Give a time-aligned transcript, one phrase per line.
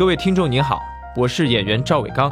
[0.00, 0.80] 各位听众您好，
[1.14, 2.30] 我是演员赵伟刚，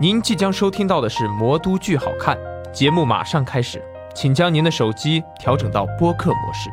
[0.00, 2.36] 您即将收听到的是《魔都剧好看》
[2.72, 3.80] 节目，马上开始，
[4.12, 6.68] 请将您的手机调整到播客模式。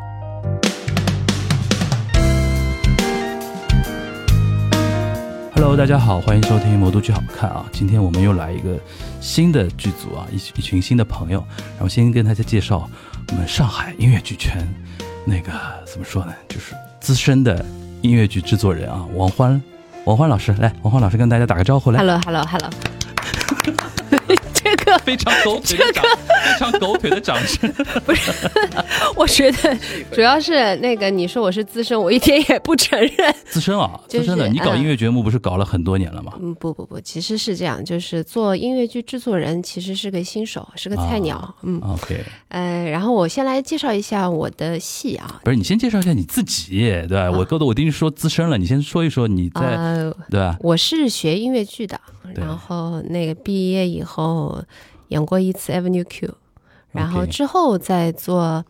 [5.54, 7.64] Hello，大家好，欢迎收听《魔都剧好看》啊！
[7.72, 8.76] 今天我们又来一个
[9.20, 11.46] 新的剧组啊，一一群新的朋友。
[11.74, 12.90] 然后先跟大家介绍
[13.30, 14.68] 我们上海音乐剧圈
[15.24, 15.52] 那个
[15.86, 17.64] 怎么说呢，就是资深的
[18.02, 19.62] 音乐剧制作人啊，王欢，
[20.06, 22.00] 王欢老师来，王欢老师跟大家打个招呼来。
[22.00, 22.70] Hello，Hello，Hello。
[24.54, 27.72] 这个非常狗腿的掌，非常狗腿的掌声。
[28.06, 28.32] 不是，
[29.16, 29.78] 我觉得
[30.12, 33.36] 主要是那个你说我是资深，我一点也不承认。
[33.46, 36.34] 资深啊，就 是资深的，你搞嗯音乐节目不是搞了很多年了吗？
[36.42, 41.38] 嗯，不不不，其实是这样，就是做音乐剧制作人其实是个新手，是个菜鸟。
[41.38, 45.40] 啊嗯 OK，呃，然后我先来介绍一下我的戏啊。
[45.44, 47.32] 不是你先介绍一下你自己，对吧？
[47.32, 50.58] 我哥的我已经说资深了，你先说一说你在，呃，对吧？
[50.62, 52.00] 我是学音乐剧的，
[52.36, 54.64] 然后那个毕业以后
[55.10, 56.30] 演过一次 Avenue Q，
[56.92, 58.64] 然后之后再做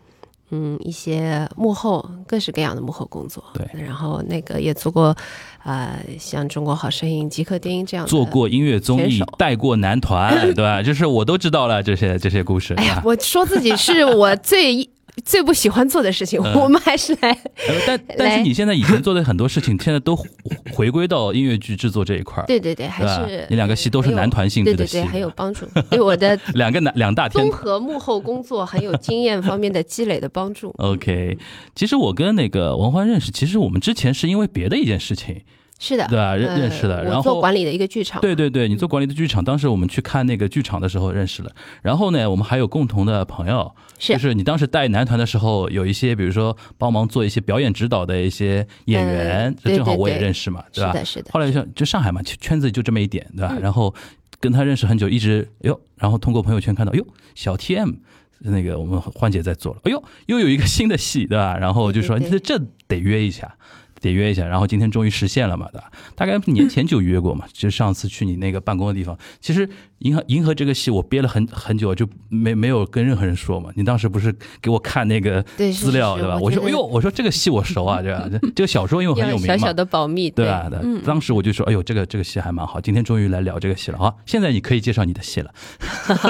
[0.52, 3.44] 嗯一些幕后各式各样的幕后工作。
[3.54, 5.16] 对然后那个也做过，
[5.64, 8.26] 呃，像《中国好声音》《极客电音》这样的做。
[8.26, 10.82] 过音乐综艺，带过男团， 对吧？
[10.82, 12.74] 就是我都知道了这些这些故事。
[12.76, 14.90] 哎呀啊，我说自己是我最
[15.26, 16.54] 最不喜欢做的事情，嗯。
[16.62, 20.28] 我们还是来呃但但是你现在以前做的很多事情，现在都回
[20.73, 30.73] 回归到音乐剧制作这一块儿，对对对，还是你两个戏都是男团性质的戏，对对对，很有帮助，对 我的 两个男两大综合幕后工作很有经验方面的积累的帮助。
[30.80, 31.38] OK，
[31.76, 35.42] 其实我跟那个王欢认识，其实我们之前是因为别的一件事情，
[35.84, 36.36] 是的，对啊？
[36.36, 41.52] 认呃认识的，然后做管理的一个剧场，对对对，你做管理的剧场，当时我们去看那个剧场的时候认识了。
[41.82, 50.92] 然后呢，我们还有共同的朋友，是就是你当时带男团的时候，有一些比如说帮忙做一些表演指导的一些演员，正好我也认识嘛，对吧？
[50.92, 53.50] 是的，是的，后来像就上海嘛，圈圈子就这么一点，对吧？
[53.58, 53.92] 嗯然后
[54.40, 57.95] 跟他认识很久，一直哎呦，然后通过朋友圈看到，哎呦，小 TM
[58.44, 61.58] 那个我们欢姐在做了，哎呦，又有一个新的戏，对吧？
[61.58, 63.55] 然后就说这这得约一下。
[64.02, 65.92] 得约一下，然后今天终于实现了嘛，对吧？
[66.16, 69.17] 大概年前就约过嘛，就上次去你那个办公的地方。
[69.39, 69.70] 其实
[70.02, 73.70] 银河银河这个戏我憋了很很久，就没没有跟任何人说嘛。
[73.76, 75.42] 你当时不是给我看那个
[75.73, 76.38] 资料对吧？
[76.38, 78.28] 我说哎呦，我说这个戏我熟啊， 对吧？
[78.32, 80.67] 这这个小说因为很有名嘛，小小的保密，对吧？
[80.70, 85.54] 对嗯，当时我就说，哎呦，这个这个戏还蛮好，今天终于来聊这个戏了啊，现在你可以介绍你的戏了。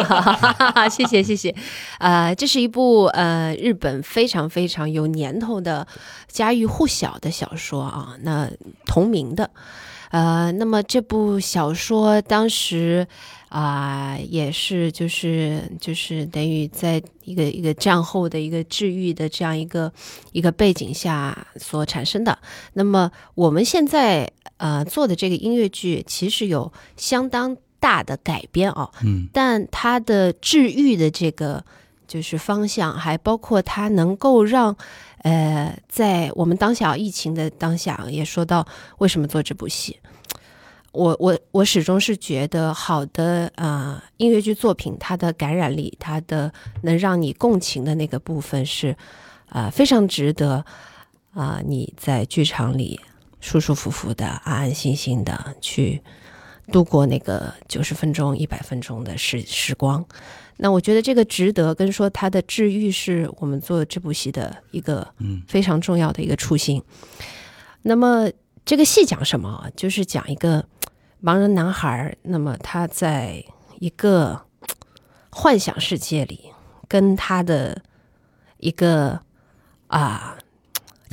[0.90, 1.56] 谢谢谢谢，
[2.00, 5.88] 呃，这是一部呃日本非常非常有年头的
[6.28, 8.50] 家喻户晓的小说啊，那
[8.86, 9.50] 同名的，
[10.12, 13.08] 呃，那么这部小说当时
[13.50, 19.92] 啊、也是就是就是等于在一个一个战后的一个治愈的这样一个
[20.32, 22.40] 一个背景下所产生的。
[22.74, 31.66] 那么我们现在呃做的这个音乐剧，其实有相当大的改编啊，嗯但它的治愈的这个
[32.08, 34.78] 就是方向，还包括它能够让
[35.24, 38.68] 呃，在我们当下疫情的当下，也说到
[38.98, 39.98] 为什么做这部戏。
[40.92, 48.96] 我我我始终是觉得好的呃音乐剧作品，它的感染力，它的能让你共情的那个部分是
[49.48, 50.66] 啊、非常值得
[51.34, 53.00] 啊、你在剧场里
[53.40, 56.02] 舒舒服服的、安安心心的去
[56.72, 60.06] 度过那个九十分钟、一百分钟的时时光。
[60.58, 66.82] 那我觉得这个值得，跟说它的治愈是我们做这部戏的一个嗯非常重要的一个初心。
[67.82, 68.30] 那么
[68.64, 69.68] 这个戏讲什么啊？
[69.76, 70.64] 就是讲一个
[71.24, 73.44] 盲人男孩儿，那么他在
[73.80, 74.40] 一个
[75.32, 76.52] 幻想世界里，
[76.88, 77.82] 跟他的
[78.58, 79.20] 一个
[79.88, 80.38] 啊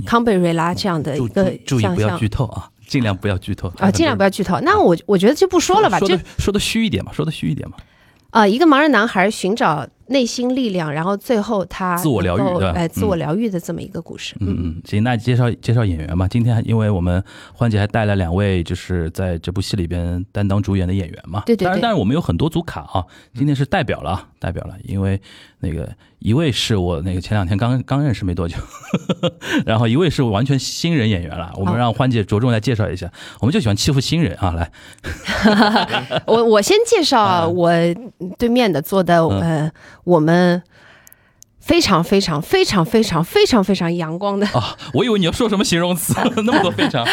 [0.05, 4.61] 康贝瑞拉这样的一个注注意不要剧透啊，尽量不要剧透啊，尽量不要剧透。
[4.61, 7.79] 那我我觉得就不说了吧，说的说的虚一点嘛，说的虚一点嘛。
[8.31, 14.35] 啊、一个盲人男孩寻找内心力量，然后最后他自我疗愈对吧哎，自我嗯疗愈的这么一个故事。
[14.41, 16.27] 嗯嗯，行，那介绍介绍演员吧。
[16.29, 21.43] 今天因为我们欢姐还带了两位，就是在这部戏里边担当主演的演员嘛。
[21.47, 23.05] 对对对当然我们有很多组卡啊。
[23.35, 25.21] 今天是代表了，啊，代表了，因为
[25.61, 25.89] 那个
[26.19, 28.57] 一位是我那个前两天刚刚认识没多久，
[29.67, 31.53] 然后一位是完全新人演员了。
[31.57, 33.11] 我们让欢姐着重来介绍一下。
[33.41, 34.71] 我们就喜欢欺负新人啊，来，
[36.27, 37.71] 我我先介绍啊我
[38.39, 39.73] 对面的坐的、嗯呃，
[40.09, 40.63] 我们
[41.61, 46.15] 非常非常非常非常非常非常阳光的啊，我以为你要说什么形容词，
[46.45, 47.07] 那么多非常。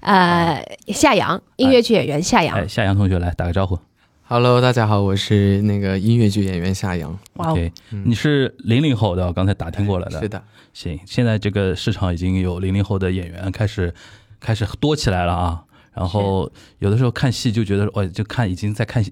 [0.00, 2.56] 呃夏阳音乐剧演员夏阳。
[2.56, 3.78] 哎，夏阳同学来打个招呼。
[4.24, 7.16] Hello，大家好，我是那个音乐剧演员夏阳。
[7.34, 7.72] 哇哦 OK，
[8.04, 10.20] 你是零零后的，我刚才打听过来的。
[10.20, 10.42] 是的，
[10.72, 13.94] 行，现在这个市场已经有零零后的演员开始
[14.40, 15.62] 开始多起来了啊。
[15.92, 16.50] 然后
[16.80, 19.04] 有的时候看戏就觉得，哦，就看已经在看，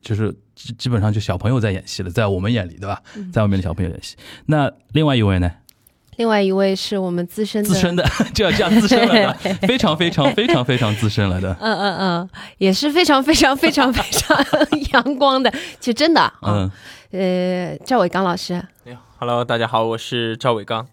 [0.00, 3.02] 就是基基本上就小朋友在演戏了，在我们眼里，对吧？
[3.32, 4.16] 在外面的小朋友演戏。
[4.46, 5.50] 那另外一位呢？
[6.16, 11.56] 另外一位是我们资深的，资深的 就要这样资深了的， 非常非常非常非常资深了的。
[11.58, 14.36] 嗯嗯嗯，也是非常非常非常非常
[14.92, 16.30] 阳光的，其实真的。
[16.42, 16.70] 嗯，
[17.12, 18.52] 呃，赵伟刚老师。
[18.84, 20.86] 哎，Hello，大家好，我是赵伟刚。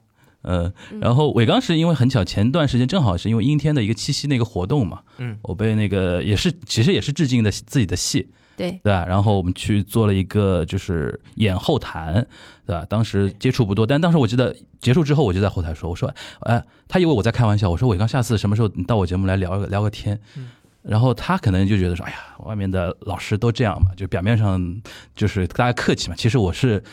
[0.43, 0.71] 嗯，
[1.01, 5.01] 然后伟刚是因为很巧，前段时间正好是因为阴天的一个七夕那个活动嘛。
[5.17, 8.29] 嗯，我被那个也是其实也是致敬的自己的戏。
[8.57, 9.05] 对对吧？
[9.07, 12.15] 然后我们去做了一个就是演后谈，
[12.65, 12.85] 对吧？
[12.89, 17.69] 当时接触不多，但当时我记得结束之后，我就在后台说：“我说，哎，他以为我在开玩笑。
[17.69, 20.19] 我说伟刚，下次什么时候你到我节目来聊聊个天？”
[20.83, 24.81] 然后他可能就觉得说：“哎呀，外面的老师都这样嘛，就表面上
[25.15, 26.15] 就是大家客气嘛。
[26.17, 26.83] 其实我是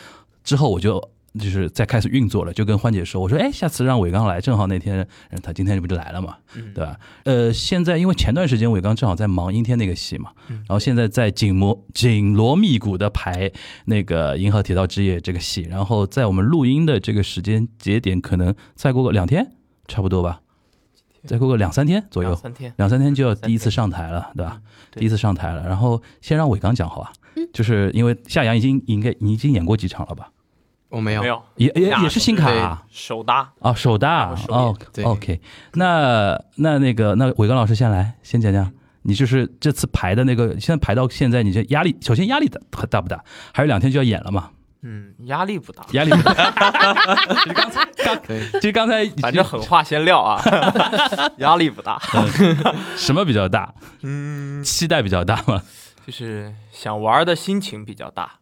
[0.43, 1.01] 之后我就。”
[1.39, 5.07] 就是在开始运作了，就跟欢姐说，我说，哎，下次让伟刚来，正好那天
[5.43, 6.37] 他今天不就来了嘛，
[6.73, 6.97] 对吧？
[7.23, 13.51] 呃，现在因为前段时间伟刚正好在忙阴天那个戏嘛，然后现在在紧锣紧锣密鼓的排
[13.85, 19.51] 那个《银河铁道之夜》这个戏，然后在我们录音的这个时间节点，可能再过个两天，
[19.87, 20.41] 差不多吧，
[21.25, 24.61] 再过个两三天左右，两三天，两三天就要第一次上台了，对吧？
[24.93, 27.11] 第一次上台了，然后先让伟刚讲好吧，
[27.53, 30.29] 就是因为夏阳已经应该你已经演过几场了吧？
[30.89, 35.41] 我没有，没有，也也也是新卡，啊手搭啊，手搭哦，OK，
[35.73, 38.71] 那那那个那伟刚老师先来，先讲讲，
[39.01, 42.59] 你就是这次排的那个，现在排到现在，你这压力，首先压力大
[42.89, 43.21] 大不大？
[43.53, 44.51] 还有两天就要演了嘛？
[44.87, 46.33] 嗯，压力不大，压力不大。
[47.33, 50.39] 其实刚才刚，其实刚才反正狠话先撂啊，
[51.39, 51.99] 压力不大。
[52.95, 53.73] 什么比较大？
[54.03, 55.63] 嗯，期待比较大吗？
[56.05, 58.33] 就是想玩的心情比较大。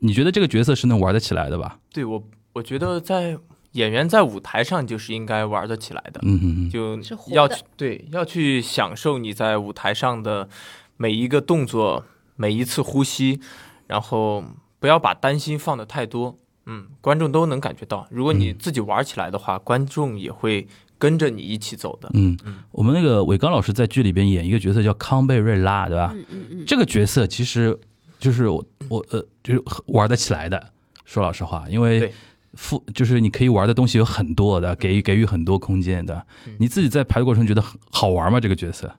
[0.00, 1.78] 你觉得这个角色是能玩得起来的吧？
[1.92, 2.22] 对我，
[2.52, 3.36] 我觉得在
[3.72, 6.98] 演员在舞台上就是应该玩得起来的，嗯嗯嗯，就
[7.32, 10.48] 要去对，要去享受你在舞台上的
[10.96, 12.04] 每一个动作，
[12.36, 13.40] 每一次呼吸，
[13.86, 14.44] 然后
[14.78, 18.06] 不要把担心放的太多，嗯，观众都能感觉到。
[18.10, 20.66] 如果你自己玩起来的话，观众也会
[20.96, 22.08] 跟着你一起走的。
[22.14, 26.12] 嗯嗯，我们那个伟刚老师在剧里边演一个角色叫康贝瑞拉，对吧？
[26.14, 27.78] 嗯嗯嗯，这个角色其实。
[28.20, 30.72] 就是我我呃，就是玩得起来的。
[31.06, 32.12] 说老实话，因为
[32.52, 36.26] 付就是你可以玩的东西有很多的，给予给予很多空间的。
[36.58, 38.38] 你自己在排的过程觉得好玩吗？
[38.38, 38.94] 这个角色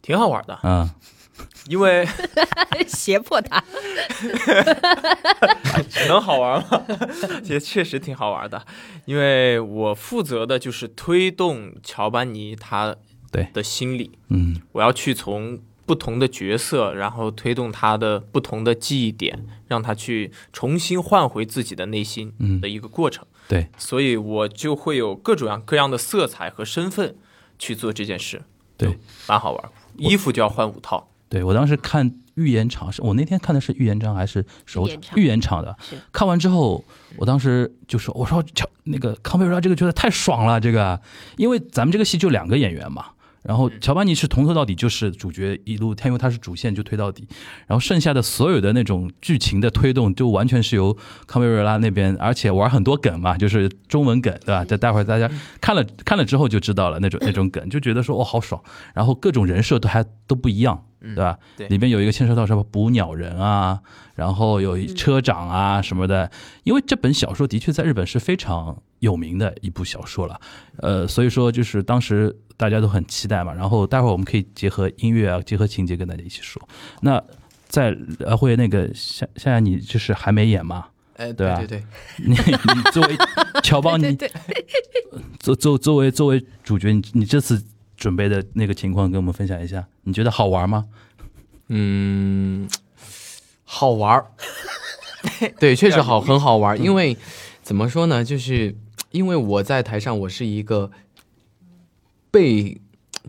[0.00, 0.88] 挺好玩的嗯，
[1.66, 2.06] 因为
[2.86, 3.62] 胁迫他，
[6.08, 6.86] 能好玩吗？
[7.44, 8.64] 也确实挺好玩的，
[9.06, 12.94] 因为我负责的就是推动乔班尼他
[13.32, 15.58] 对的心理，嗯，我要去从。
[15.84, 23.24] 不同的角色，然后推动他的不同的记忆点，让他去重新换回自己的内心的一个过程。
[23.48, 27.16] 对，所以我就会有各种各样的色彩和身份
[27.58, 28.42] 去做这件事。
[28.76, 28.98] 对，
[29.28, 29.70] 蛮好玩。
[29.96, 31.08] 衣服就要换五套。
[31.28, 35.76] 对我当时看预演场，是我那天看的是预演场还是首预演场的？
[36.12, 36.84] 看完之后，
[37.16, 41.00] 我当时就说：“我说乔那个康贝瑞拉这个角色太爽了，这个，
[41.36, 43.06] 因为咱们这个戏就两个演员嘛。”
[43.42, 47.26] 然后乔巴尼是从头到底就是主角一路，他因为他是主线就推到底，
[47.66, 50.96] 然后剩下的所有的那种剧情的推动就完全是由
[51.26, 54.64] 康贝瑞拉那边，而且玩很多梗嘛，就是中文梗，对吧？
[54.64, 55.30] 这待会儿大家
[55.60, 58.62] 看了看了之后就知道了那种那种梗，就觉得说哦好爽，
[58.94, 60.84] 然后各种人设都还都不一样。
[61.04, 61.36] 对吧？
[61.56, 63.80] 对，里面有一个牵涉到什么捕鸟人啊，
[64.14, 66.30] 然后有车长啊什么的。
[66.62, 70.40] 因为这本小说的确在日本是非常有名的一部小说了，
[70.78, 73.52] 呃，所以说就是当时大家都很期待嘛。
[73.52, 76.60] 然后待会儿我们可以结合音乐啊，结合情节跟大家一起说。
[77.00, 77.22] 那
[77.68, 80.86] 在呃会那个夏夏夏，你就是还没演吗？
[81.16, 81.84] 哎，对对对，
[82.24, 83.16] 你你作为
[83.62, 84.16] 乔邦你，
[85.38, 87.62] 作作作为作为主角，你你这次。
[87.94, 90.86] 准备的那个情况跟我们分享一下，你觉得好玩吗？
[91.68, 92.68] 嗯，
[93.62, 94.26] 好玩儿，
[95.60, 96.76] 对，确实好，很好玩儿。
[96.76, 97.16] 因为
[97.62, 98.74] 怎么说呢，就是
[99.12, 100.90] 因为我在台上，我是一个
[102.30, 102.80] 被，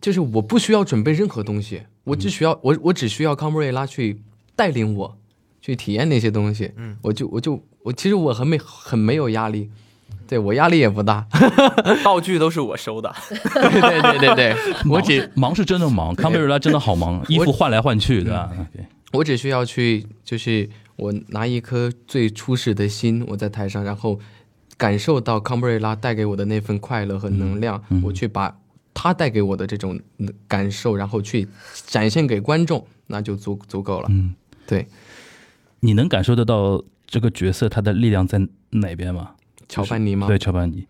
[0.02, 4.22] 就是我不需要准备任何东西，我只需要我我只需要康布瑞拉去
[4.56, 5.18] 带领我
[5.62, 9.70] 去体验那些东西，嗯，我就我就我其实我很没很没有压力。
[10.26, 11.28] 对我压力也不大，
[12.04, 13.14] 道具都是我收的。
[13.30, 14.56] 对对对对 对，
[14.90, 18.50] 我只忙是真的忙，康贝瑞拉真的好忙，衣服换来换去的。
[19.12, 24.18] 我只需要去，就是我拿一颗最初始的心，我在台上，然后
[24.84, 28.54] 感受到康布瑞拉带给我的那份快乐和能量，我去把
[28.94, 29.98] 他带给我的这种
[30.46, 31.48] 感受，然后去
[31.88, 34.08] 展现给观众，那就足足够了。
[34.12, 34.36] 嗯，
[34.68, 34.86] 对，
[35.80, 39.36] 你能感受得到这个角色他的力量在哪边吗？
[39.70, 40.28] 乔凡尼吗？
[40.28, 40.86] 对，乔凡尼，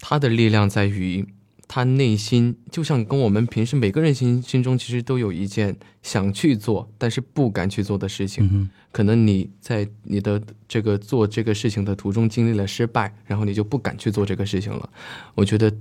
[0.00, 1.28] 他的力量在于
[1.72, 14.90] 他内心就像跟我们平时每个人心心中其实都有一件想去做但是不敢去做的事情，可能你在你的这个做这个事情的途中经历了失败，然后你就不敢去做这个事情了。
[15.36, 15.72] 我觉得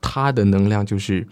[0.00, 1.26] 他的能量就是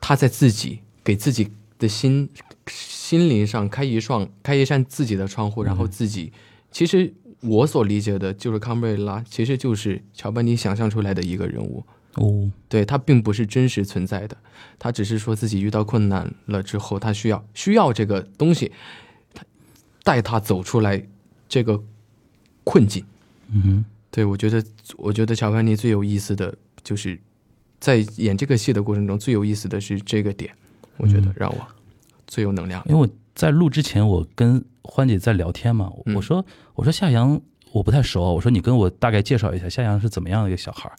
[0.00, 2.28] 他在自己给自己的心
[2.66, 6.32] 心灵上开一扇开一扇自己的窗户，然后自己
[6.72, 11.84] 其实我所理解的就是康贝拉，其实就是乔班尼想象出来的一个人物。
[12.14, 14.36] 哦，对他并不是真实存在的，
[14.78, 18.70] 他只是说自己遇到困难了之后，他需要需要这个东西，
[19.32, 19.44] 他
[20.02, 21.02] 带他走出来
[21.48, 21.82] 这个
[22.64, 23.04] 困境。
[23.50, 24.64] 嗯，对我觉得，
[24.96, 27.18] 我觉得乔凡尼最有意思的就是
[27.80, 30.54] 在演这个戏的过程中，最有意思的是这个点，
[30.98, 31.66] 我觉得让我
[32.26, 32.82] 最有能量。
[32.86, 37.40] 因为我在录之前，我跟欢姐在聊天嘛，我说我说夏阳
[37.72, 40.90] 我不太熟，我说你跟我大概介绍一下夏阳是怎么样的一个小孩，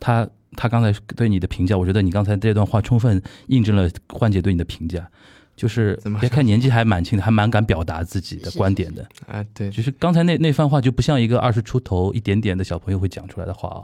[0.00, 0.28] 他。
[0.56, 5.08] 他刚才对你的评价，我觉得你刚才这段话充分印证了欢姐对你的评价，
[5.54, 9.06] 就是别看年纪还蛮轻的，还蛮敢表达自己的观点的。
[9.28, 13.80] 啊，对，就是刚才那那番话就不像一个二十出头一点点的小朋友会讲出来的话啊。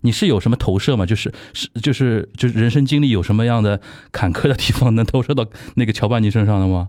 [0.00, 1.04] 你是有什么投射吗？
[1.04, 3.78] 就是是就是就是人生经历有什么样的
[4.10, 6.88] 坎坷的地方能投射到那个乔班尼身上的吗？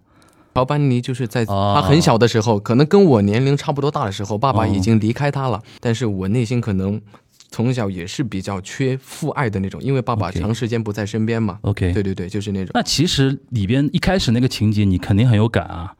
[0.56, 7.02] 乔班尼就是在他很小的时候，可能跟我年龄差不多大的时候，爸爸已经离开他了，但是我内心可能。
[7.50, 11.60] 从小也是比较缺父爱的那种，因为爸爸长时间不在身边嘛。
[11.62, 12.72] OK，对对对，就是那种。
[12.74, 15.94] 那其实里边一开始那个情节，你肯定很有感啊。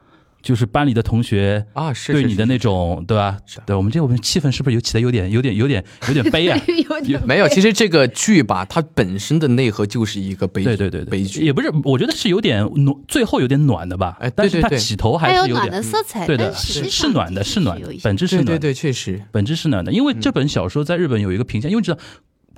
[0.48, 3.36] 就是班里的同学啊，是对你的那种，对吧？
[3.66, 6.58] 对，我们这我们气氛是不是有起来有点有点有点有点悲啊？
[6.88, 7.46] 有点没有。
[7.50, 14.16] 其实这个剧吧，它本身的内核就是一个悲剧，对对对，悲剧也不是，我觉得是有点暖，最后有点暖的吧？
[14.20, 19.92] 哎，但是它起头还是有暖的色彩，对的，是是暖的，是暖的，本质是暖，对对，确实，本质是暖的。
[19.92, 21.98] 因为这本小说在日本有一个评价，因为知道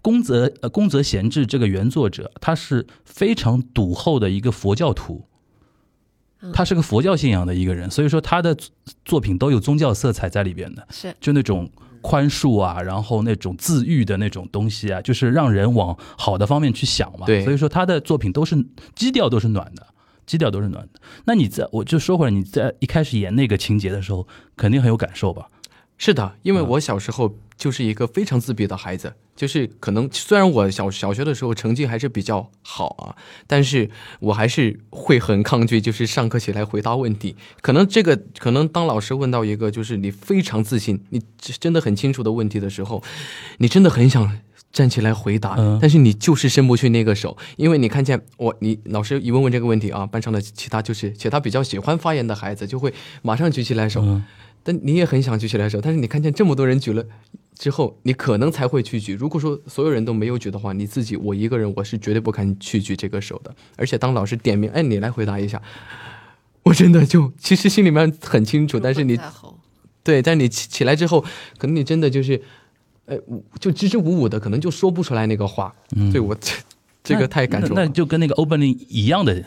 [0.00, 5.26] 宫泽呃宫泽贤治这个原作者，他是非常笃厚的一个佛教徒。
[6.52, 8.56] 他是个佛教信仰的一个人，所以说他的
[9.04, 11.70] 作品都有宗教色彩在里边的，是就那种
[12.00, 17.26] 宽恕啊，然后那种自愈的那种东西啊，就是让人往好的方面去想嘛。
[17.26, 18.56] 对，所以说他的作品都是
[18.94, 19.86] 基调都是暖的，
[20.24, 21.00] 基调都是暖的。
[21.26, 25.48] 那你在我就说回来，你在一开始演那个情节的时候，肯定很有感受吧？
[25.98, 33.14] 是的，因为我小时候就是一个非常自闭的孩子，就是可能虽然我小小学的时候成绩还是比较好啊，
[33.46, 37.36] 但是我还是会很抗拒，就是上课起来回答问题。
[37.60, 43.02] 可能这个可能当老师问到一个就是你非常自信、你真的很清楚的问题的时候，
[43.58, 44.38] 你真的很想
[44.72, 54.22] 站起来回答，但是你就是伸不去那个手，因为你看见我，你老师一问问这个问题啊，班上的其他就是其他比较喜欢发言的孩子就会马上举起来手。
[54.62, 57.02] 但你也很想举起来手，但是你看见这么多人举了
[57.60, 59.12] 之后，你可能才会去举。
[59.12, 63.54] 如果说所有人都没有举的话，你自己我一个人我是绝对不敢去举这个手的。
[63.76, 65.60] 而且当老师点名，哎，你来回答一下，
[66.64, 69.20] 我真的就其实心里面很清楚，但是你
[70.02, 71.20] 对，但你起起来之后，
[71.58, 72.40] 可能你真的就是，
[73.04, 73.18] 呃，
[73.58, 75.74] 就支支吾吾的，可能就说不出来那个话。
[75.94, 76.54] 嗯，对我这
[77.04, 79.44] 这个太感受，那就跟那个 opening 一样的。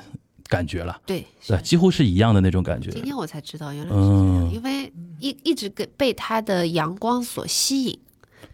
[0.50, 2.92] 感觉了，对，对，几乎是一样的那种感觉。
[2.92, 8.00] 今天我才知道，原来是这样，因为一一直被被他的阳光所吸引，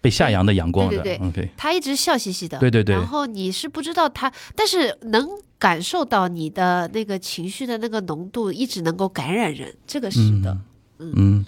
[0.01, 2.96] 被夏阳的阳光的，对对对，他一直笑嘻嘻的，对对对。
[2.96, 5.27] 然后你是不知道他，但是能
[5.58, 10.58] 感受到你的那个情绪的那个浓度，一直能够感染人，这个是的，
[11.00, 11.46] 嗯。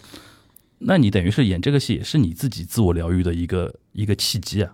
[0.83, 4.71] 那你等于是演这个戏，也是你自己自我疗愈的一个一个契机啊。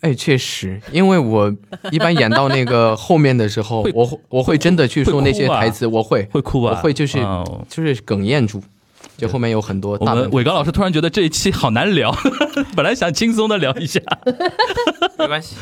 [0.00, 1.54] 哎，确实，因为我
[1.92, 7.18] 一般演到那个后面的时候，我我会真的去说那些台词，我会会哭吧，我会就是
[7.68, 8.62] 就是哽咽住，
[9.16, 9.96] 就后面有很多。
[10.00, 12.14] 我们伟高老师突然觉得这一期好难聊，
[12.76, 14.00] 本来想轻松的聊一下，
[15.18, 15.56] 没关系，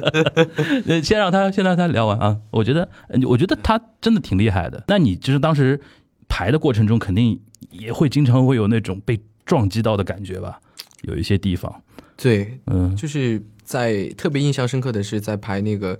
[1.02, 2.38] 先让他先让他聊完啊。
[2.50, 2.88] 我觉得
[3.28, 4.82] 我觉得他真的挺厉害的。
[4.88, 5.80] 那你就是当时
[6.28, 7.40] 排的过程中，肯定
[7.70, 10.60] 也会经常会有那种被撞击到的感觉吧？
[11.02, 11.82] 有一些地方。
[12.16, 15.98] 对，嗯，就是在特别印象深刻的是在排那个，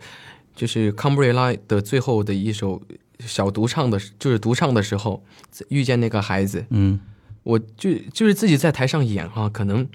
[0.54, 2.83] 就是康布瑞拉的最后的一首
[3.21, 5.23] 小独唱的，就是独唱的时候
[5.69, 6.99] 遇见那个孩子，嗯，
[7.43, 9.89] 我就就是自己在台上演哈，可能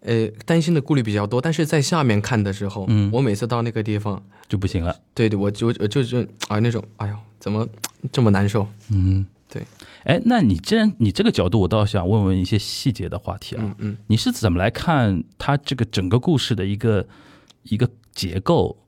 [0.00, 7.68] 呃担心的顾虑比较多，但是在下面看的时候，嗯，我每次到那个地方就不行了，对对，我就就是啊那种，哎呦，怎么
[8.10, 8.66] 这么难受？
[8.90, 9.26] 嗯。
[9.52, 9.62] 对，
[10.04, 13.60] 哎，那你既然你这个角度，我倒想问问一些细节的话题啊。
[13.62, 17.06] 嗯嗯，你是怎么来看他这个整个故事的一个
[17.64, 18.78] 一个结构？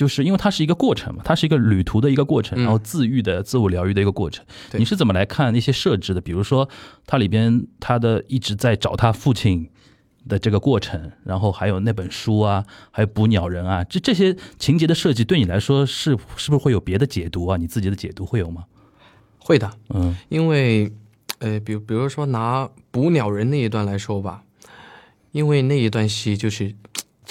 [0.00, 4.42] 就是因为它是一个过程嘛，它是一个旅途的一个过程，然后自愈的、自我疗愈的一个过程。
[4.72, 6.22] 你是怎么来看那些设置的？
[6.22, 6.66] 比如说，
[7.06, 9.68] 它里边他的一直在找他父亲，
[10.26, 17.58] 的这个过程，然后还有那本书啊，还有捕鸟人啊，这这些情节的设计对你来说是是不是会有别的解读啊？
[17.58, 18.64] 你自己的解读会有吗？
[19.38, 20.90] 会的，嗯，因为
[21.40, 24.44] 呃，比如比如说拿捕鸟人那一段来说吧，
[25.32, 26.74] 因为那一段戏就是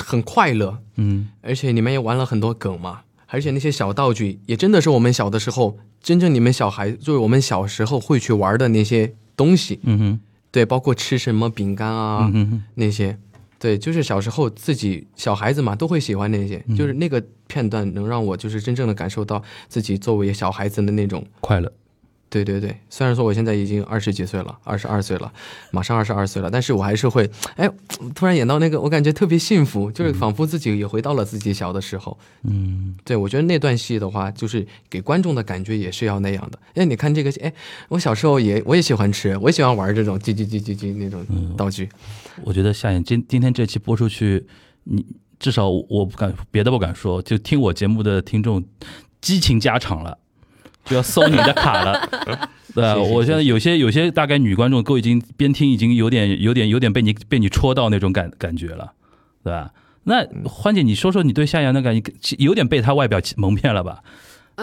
[0.03, 3.01] 很快乐，嗯，而且里面也玩了很多梗嘛。
[3.31, 9.79] 而且那些小道具也真的是我们小的时候，真正你们小孩就是我们小时候会去玩的那些东西。
[9.83, 10.19] 嗯哼，
[10.51, 13.19] 对，包括吃什么饼干啊，嗯那些，
[13.59, 21.71] 对，就是小时候自己小孩子嘛都会喜欢那些，就是那个片段能让我就是真正的感受到自己作为小孩子的那种快乐。
[22.29, 25.33] 对对对，虽然说我现在已经二十几岁了，二十二岁了，
[25.71, 27.67] 马上二十二岁了，但是我还是会，哎，
[28.13, 32.15] 突然演到那个，我感觉特别幸福，就是仿佛自己也回到了自己小的时候。
[32.43, 36.59] 嗯，对，我觉得那段戏的话，就是给观众的感觉也是要那样的。
[36.75, 37.51] 哎，你看这个，哎，
[37.87, 41.25] 我小时候也我也喜欢吃，我也喜欢玩这种叽叽叽叽叽那种
[41.57, 41.89] 道具。
[42.43, 44.45] 我觉得夏言今今天这期播出去，
[44.83, 45.03] 你
[45.39, 48.63] 至少我不敢别的不敢说，就听我节目的听众
[49.19, 50.17] 激情加场了。
[50.89, 52.09] 就要搜你的卡了，
[52.73, 52.95] 对吧？
[52.95, 58.91] 我现在有些有些大概女观众都已经边听已经有点有点有点被你被你戳到那种感感觉了，
[59.43, 59.71] 对吧？
[60.03, 64.01] 那欢姐，你说说你对夏阳的感觉，有点被他外表蒙骗了吧？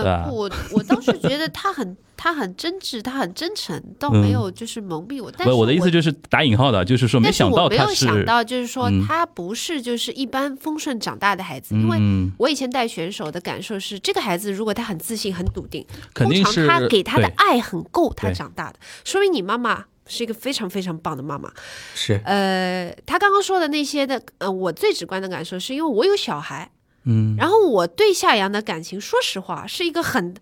[0.02, 5.30] 呃，我我倒是觉得他很他很真挚，他很真诚，倒没有就是蒙蔽我。
[5.36, 8.06] 但是我的意思就是打引号的，就是说没想到他是。
[8.06, 11.98] 没有想到，就是说他不是就是一般丰顺长大的孩子，因为
[12.38, 15.84] 我以前带选手的感受是，这个孩子如果他很自信、很笃定，
[16.14, 21.50] 肯定是他给他的爱很够，他长大的，说明你妈妈是一个非常非常棒的妈妈。
[21.94, 22.20] 是。
[22.24, 26.70] 呃，他刚刚说的那些的，呃，我最直观的感受是因为我有小孩。
[27.06, 30.34] 嗯，然后我对夏阳的感情，说实话，是一个很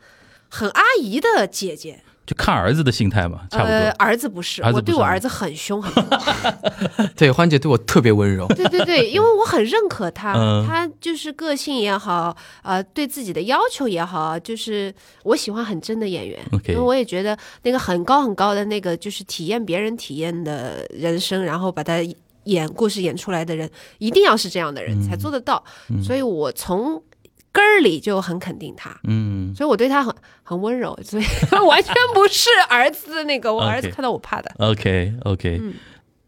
[0.48, 3.76] 很阿姨的姐姐，就看儿子的心态嘛，差不多。
[3.98, 5.92] 儿子不是，我对我儿子很凶很。
[7.14, 8.46] 对，欢姐对我特别温柔。
[8.56, 10.32] 对对对，因为我很认可他，
[10.66, 14.92] 他就是个性也好，呃，对自己的要求也好，就是
[15.24, 22.02] 我喜欢很真的演员，因为我也觉得那个很高很高的那个，就是体验别人体验的人生，然后把他。
[22.44, 25.62] 演故事演出来的人一定要是这样的人才做得到，
[26.02, 27.02] 所以我从
[27.50, 31.24] 根儿里就很肯定他，嗯，所以我对他很很温柔，所以
[31.68, 34.50] 完全不是儿子的那个，我儿子看到我怕的。
[34.58, 35.60] OK OK，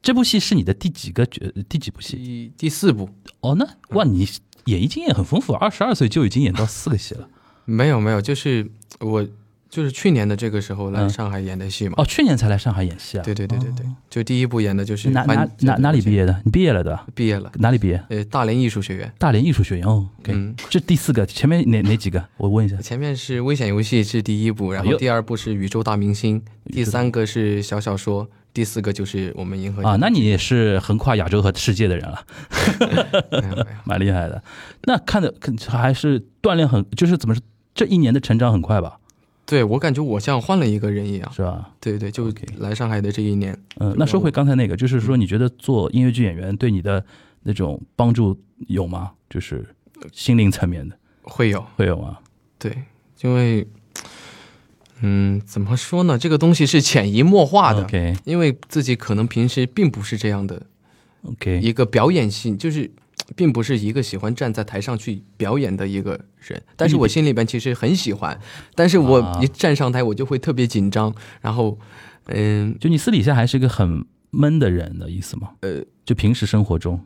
[0.00, 1.40] 这部戏是你的第几个角？
[1.68, 2.52] 第几部戏？
[2.56, 3.08] 第四部。
[3.40, 4.28] 哦，那哇，你
[4.66, 7.28] 演艺经验很丰富，二十二岁就已经演到四个戏了。
[7.64, 9.26] 没有没有，就是我。
[9.68, 11.94] 就是去年的这个时候来上海演的戏嘛？
[11.98, 13.22] 哦，去年才来上海演戏啊？
[13.22, 16.40] 对对对对对，就第一部演的就是哪哪哪哪里毕业的？
[16.44, 16.98] 你毕业了的？
[17.14, 18.02] 毕业了，哪里毕业？
[18.08, 19.12] 呃，大连艺术学院。
[19.18, 22.24] 大连艺术学院哦，嗯，这第四个，前面哪哪几个？
[22.36, 22.76] 我问一下。
[22.76, 29.96] 前面是危险游戏是第一部，然后第二部是宇宙大明星，第三个是小小说，第四个就是我们银河啊。
[30.00, 32.24] 那你也是横跨亚洲和世界的人了，
[33.84, 34.42] 蛮厉害的。
[34.84, 35.34] 那看的
[35.68, 37.34] 还是锻炼很，就是怎么
[37.74, 38.98] 这一年的成长很快吧？
[39.46, 41.70] 对我感觉我像换了一个人一样，是吧？
[41.80, 43.56] 对对，就来上海的这一年。
[43.78, 47.04] 嗯，那说回刚才那个，就是说，你觉得做音乐剧演员对你的
[47.44, 49.12] 那种帮助有吗？
[49.30, 49.64] 就是
[50.12, 52.18] 心灵层面的，会有，会有吗。
[52.58, 52.76] 对，
[53.22, 53.66] 因为，
[55.00, 56.18] 嗯，怎么说呢？
[56.18, 57.86] 这个东西是潜移默化的。
[58.24, 60.62] 因为自己可能平时并不是这样的。
[61.22, 62.90] OK，一个表演性就是。
[63.34, 68.38] 并不是一个喜欢站在台上去表演的一个人，但是我心里边其实很喜欢，
[68.74, 71.78] 但是我一站上台我就会特别紧张，然后，
[72.26, 75.50] 嗯，就你私底下还是一个很闷的人的意思吗？
[75.62, 77.00] 呃，就平时生活中，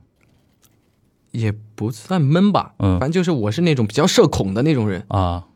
[1.30, 5.04] 也不算闷吧，嗯，反正就是我是那种比较社恐的那种人。
[5.08, 5.46] 啊。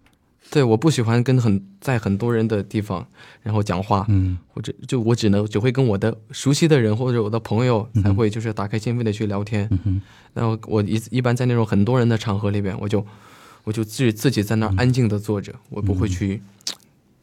[0.51, 3.05] 对，我不喜欢跟很在很多人的地方，
[3.43, 10.01] 然后讲话，嗯，或者就我只能只会跟我的熟悉的人或者我的朋友才会就是打开心扉的去聊天，嗯
[10.33, 13.05] 然后我一一般在那种很多人的场合里边，我就
[13.65, 16.41] 我就自自己在那儿安静的坐着，我不会去，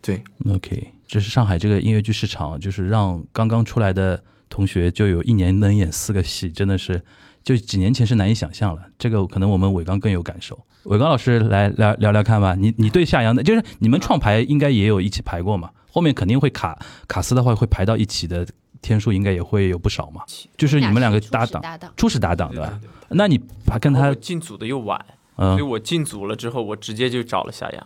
[0.01, 7.01] 对，OK，这是上海这个音乐剧市场，就是让刚刚出来的同学就有一年能演四个戏，真的是。
[7.43, 10.59] 就几年前是难以想象了，这个可能我们伟刚更有感受。
[10.83, 15.69] 伟刚老师来聊聊聊看吧，你你对夏阳的，就是你们创排应该也有一起排过嘛？
[15.91, 16.77] 后面肯定会卡
[17.07, 18.47] 卡斯的话会排到一起的
[18.81, 20.21] 天数应该也会有不少嘛？
[20.57, 21.61] 就是你们两个搭档，
[21.97, 22.79] 初始搭档对吧？
[23.09, 23.39] 那你
[23.79, 25.03] 跟他进组的又晚，
[25.35, 27.85] 嗯所以我进组了之后，我直接就找了夏阳，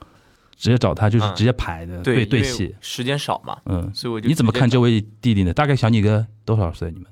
[0.55, 5.53] 直接找他就是直接排的对对戏，时间少嘛，嗯，所以我就你怎么看这位弟弟呢？
[5.53, 6.91] 大概小你个多少岁？
[6.91, 7.07] 你们？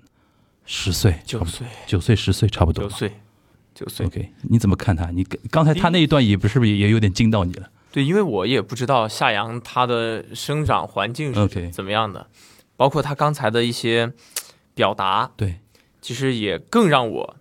[0.65, 2.83] 十岁，九岁，九岁，十岁，差不多。
[2.85, 3.11] 九岁，
[3.75, 4.05] 九岁。
[4.05, 5.09] OK，你怎么看他？
[5.11, 7.69] 你刚才他那一段也不是不是也有点惊到你了？
[7.91, 12.27] 对，因为我也不知道夏阳他的生长环境是怎么样的，
[12.75, 14.11] 包括他刚才的一些
[14.73, 15.31] 表达。
[15.35, 15.59] 对，
[16.01, 17.35] 其实也更让我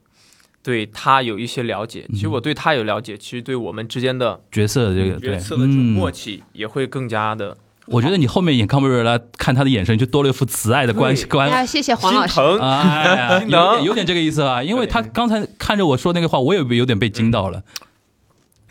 [0.62, 2.06] 对他有一些了解。
[2.12, 7.56] 其实我对他有了解，其实对我们之间的角色这个角色的这种默契也会更加的。
[7.86, 11.66] 我觉得你后面演康贝瑞拉，看他的眼神就多了一副慈爱的关系关。
[11.66, 12.40] 谢谢黄老师。
[12.60, 14.62] 哎， 有有点这个意思啊？
[14.62, 17.62] 因为他刚才看着我说那个话，我也有点被惊到了。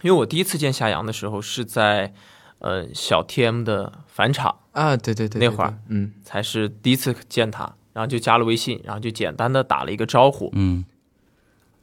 [0.02, 2.14] 因为我第一次见夏阳的时候是在
[2.60, 10.50] 呃小 T.M 的返场啊，对对对，那会儿嗯才是第一次见他，然后就加了微信，然后就简单的打了一个招呼。
[10.54, 10.86] 嗯，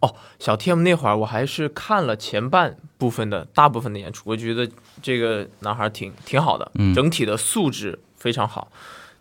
[0.01, 4.69] 哦，小 T.M 那会儿我还是看了前半部分的大部分的演出，我觉得
[5.03, 8.71] 这个男孩挺挺好的，整体的素质非常好，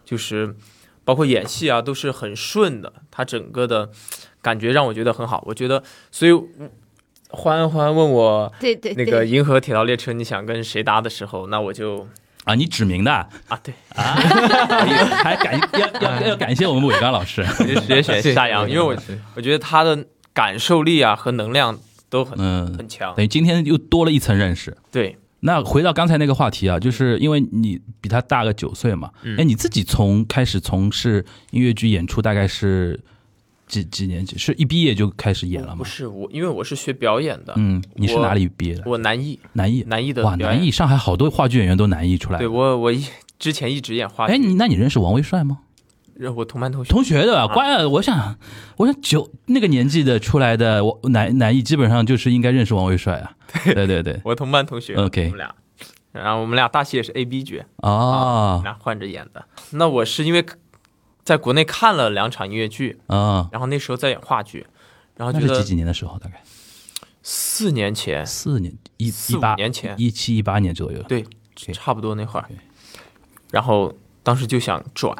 [0.05, 0.55] 就是
[1.03, 3.89] 包括演戏啊都是很顺的，他整个的
[4.41, 6.31] 感觉让我觉得很好，我觉得所以。
[7.29, 12.07] 欢欢问我，对对，那个《银河铁道列车》，你想跟谁搭的时候，那我就
[12.45, 13.11] 啊，你指名的？
[13.49, 13.73] 啊，对。
[13.93, 14.15] 啊，
[15.21, 18.95] 还感要要要感谢我们伟刚老师，我就直接选夏阳，因为我
[19.35, 20.05] 我觉得他的
[20.37, 21.79] 感受力啊和能量
[22.11, 24.77] 都很嗯很强，等于今天又多了一层认识。
[24.91, 32.99] 对，那回到刚才那个话题啊，就是因为你比他大个九岁嘛，哎，你自己从开始从事音乐剧演出，大概是。
[33.67, 34.37] 几几年级？
[34.37, 35.79] 是一毕业就开始演了吗？
[35.79, 37.53] 不是我，因为我是学表演的。
[37.57, 38.83] 嗯，你是哪里毕业的？
[38.85, 40.23] 我南艺，南艺，南艺的。
[40.23, 42.39] 哇，南艺，上海好多话剧演员都南艺出来。
[42.39, 43.03] 对我，我一
[43.37, 44.31] 之前一直演话剧。
[44.31, 45.59] 哎，你那你认识王威帅吗？
[46.35, 46.91] 我同班同学。
[46.91, 47.47] 同学对吧？
[47.47, 48.37] 关，我想，
[48.77, 53.35] 我想九那个年纪的出来的，我男男艺基本上就是应该认识王威帅啊。
[53.63, 54.95] 对对对，我同班同学。
[54.95, 55.55] OK，我们俩，
[56.11, 59.45] 然后我们俩大戏也是 A B 角啊，俩换着演的。
[59.71, 60.45] 那我是因为。
[61.27, 64.65] 在国内看了两场音乐剧啊，然后那时候在演话剧，
[65.17, 66.17] 然后那是几几年的时候？
[66.19, 66.41] 大概
[67.21, 71.25] 四年前，四年一四八年前，一七一八年左右，对，
[71.73, 72.47] 差不多那会儿。
[73.51, 75.13] 然后当时就想转，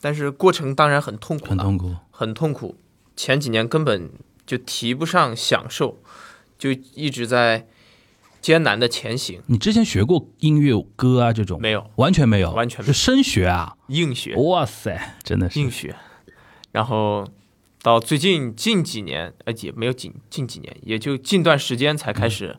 [0.00, 2.76] 但是过程当然很痛苦，很痛苦，很痛苦。
[3.16, 4.10] 前几年根本
[4.46, 5.98] 就提不上享受，
[6.58, 7.66] 就一直在。
[8.40, 9.42] 艰难的前行。
[9.46, 11.32] 你之前学过音乐歌啊？
[11.32, 14.36] 这种没有，完全没有，完全是生学啊，硬学。
[14.36, 15.96] 哇塞，真的是硬学。
[16.70, 17.26] 然后
[17.82, 22.56] 到最近近几年，呃，也没有近近几年，也就近段时间才开始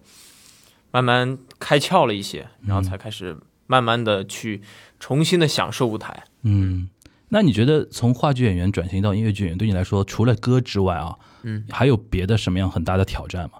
[0.91, 4.61] 慢慢开窍了一些，然后才开始慢慢的去
[4.99, 6.25] 重新的享受舞台。
[6.43, 6.89] 嗯，
[7.29, 13.59] 那你觉得从话剧演员转型到音乐剧演员，对你来说，除了歌之外啊，嗯，还有别的什么样很大的挑战吗？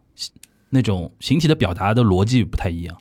[0.70, 2.98] 那种形体的表达的逻辑不太一样。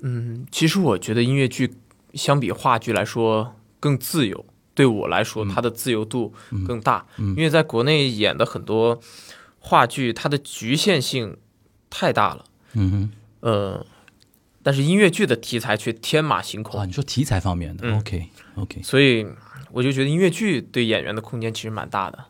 [0.00, 1.74] 嗯，其实我觉得音乐剧
[2.14, 4.44] 相比话剧来说更自由。
[4.74, 6.34] 对我来说，它的自由度
[6.66, 7.06] 更大。
[7.16, 9.00] 因为在国内演的很多
[9.60, 11.36] 话剧，它的局限性
[11.88, 12.44] 太大了。
[12.72, 13.10] 嗯哼。
[13.38, 13.86] 呃，
[14.64, 16.80] 但是音乐剧的题材却天马行空。
[16.80, 18.82] 啊，你说题材方面的？OK OK。
[18.82, 19.24] 所以
[19.74, 22.24] 我就觉得音乐剧对演员的空间其实蛮大的。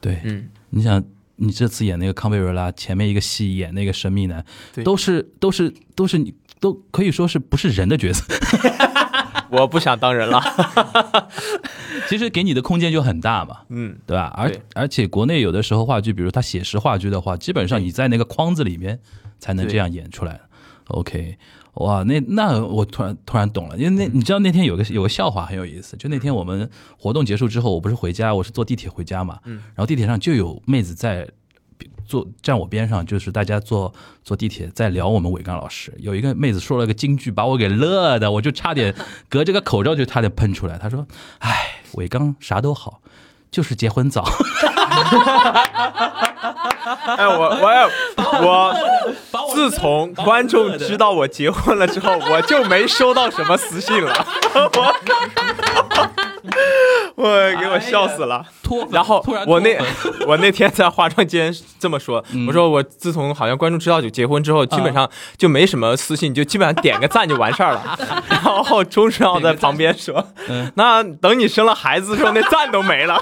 [0.00, 1.02] 对，嗯，你想。
[1.40, 4.44] 你这次演那个康贝瑞拉，前面一个戏演那个神秘男，
[4.82, 8.24] 都是都是都是你都可以说是不是人的角色。
[9.48, 10.42] 我不想当人了。
[12.08, 14.34] 其实给你的空间就很大嘛，嗯，对吧？
[14.36, 18.98] 而而且国内有的时候话剧，比如他写实话剧的话，基本上你在那个框子里面
[19.38, 20.40] 才能这样演出来。
[20.88, 21.38] OK。
[21.78, 31.28] 哇，那那我突然突然懂了，因为那你知道那天有个有个笑话很有意思，就那天我们活动结束之后，我不是回家，我是坐地铁回家嘛，嗯，然后地铁上就有妹子在
[32.04, 33.92] 坐站我边上，就是大家坐
[34.24, 38.94] 坐地铁在聊我们伟刚老师，有一个妹子说了个京剧，把我给乐的，我就差点
[39.28, 40.76] 隔着个口罩就差点喷出来。
[40.78, 41.06] 她说
[41.38, 43.00] ：“哎，伟刚啥都好，
[43.50, 44.24] 就是结婚早。”
[47.16, 47.90] 哎，我我
[48.42, 48.74] 我，
[49.54, 54.26] 自从观众知道我结婚了之后，我就没收到什么私信了。
[54.54, 54.94] 我
[57.60, 58.44] 给我笑死了。
[58.90, 59.76] 然后我那
[60.26, 67.98] 我那天在化妆间这么说，我说我自从好像观众知道就结婚之后，基本上就没什么私信，就基本上点个赞就完事儿了。
[68.28, 70.24] 然后钟志浩在旁边说
[70.76, 73.18] ：“那等你生了孩子的时候，那赞都没了。”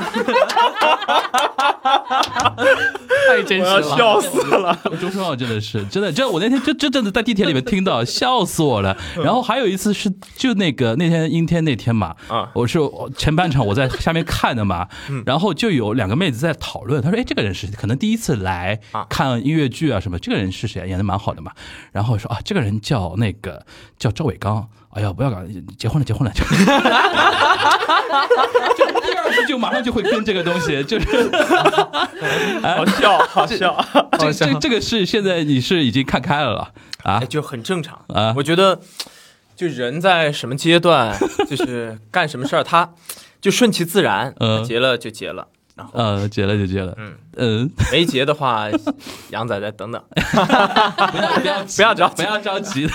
[3.28, 4.76] 太真实了，笑死了！
[5.00, 8.96] 钟志浩真的是真的，这我那天就真正的在地铁里面听到，笑死我了。
[9.16, 12.78] 然后还有一次是就那个那天阴天那天嘛，啊，我是
[13.16, 14.86] 前半场我在下面看的嘛，
[15.24, 15.46] 然后。
[15.56, 20.18] 就有两个妹子在讨论，她说：“哎，这个人是可能第一次来看音乐剧啊什么？
[20.18, 20.86] 这个人是谁？
[20.86, 21.50] 演的蛮好的嘛。”
[21.92, 23.64] 然后说：“啊，这个人叫那个
[23.98, 25.42] 叫赵伟刚。”哎呀，不要搞，
[25.78, 26.32] 结婚了，结婚了。
[28.76, 31.30] 就第二次就马上就会跟这个东西，就是
[32.62, 33.82] 好笑，好笑。
[34.18, 36.72] 这这这个是现在你是已经看开了了
[37.04, 37.20] 啊？
[37.20, 38.34] 就很正常啊。
[38.36, 38.78] 我觉得，
[39.56, 41.16] 就人在什么阶段，
[41.48, 42.92] 就是干什么事儿，他。
[43.38, 44.34] 就顺其自然，
[44.66, 46.92] 结了就结了，然后呃，结了就结了。
[46.98, 48.66] 嗯嗯，没结的话，
[49.30, 52.88] 杨仔再等等，不要不要着不要着急。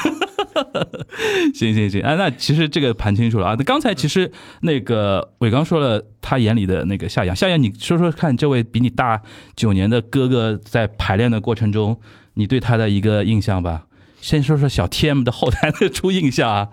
[1.53, 3.55] 行行行，啊，那其实这个盘清楚了啊。
[3.57, 4.29] 那刚才其实
[4.61, 9.21] 那个伟刚说了他眼里的那个夏阳，夏阳，你说说看，这位比你大
[9.55, 11.97] 九年的哥哥在排练的过程中，
[12.33, 13.85] 你对他的一个印象吧。
[14.21, 16.69] 先说说小 T.M 的后台的初印象啊。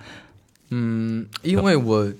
[0.70, 2.12] 嗯，因为我，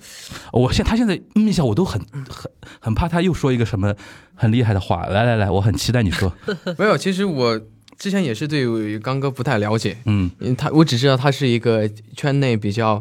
[0.51, 3.93] 我现他现在印象我都很很很怕他又说一个什么
[4.33, 5.05] 很厉害的话。
[5.05, 6.33] 来来来，我很期待你说。
[6.77, 7.61] 没有，其实我
[7.97, 9.97] 之前也是对刚哥不太了解。
[10.05, 11.87] 嗯，他我只知道他是一个
[12.17, 12.99] 圈内比较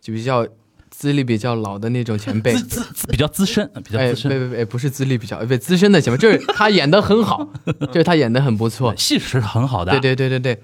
[0.00, 0.44] 就比较
[0.90, 4.28] 资历比较老的那种前辈，资资比较资深，比较资深。
[4.28, 7.48] 别别别，不是资历比较，不资深的前辈，就是他演的很好，
[7.92, 9.92] 就是他演的很不错， 戏是很好的。
[9.92, 10.62] 对对对对对，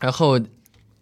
[0.00, 0.40] 然后。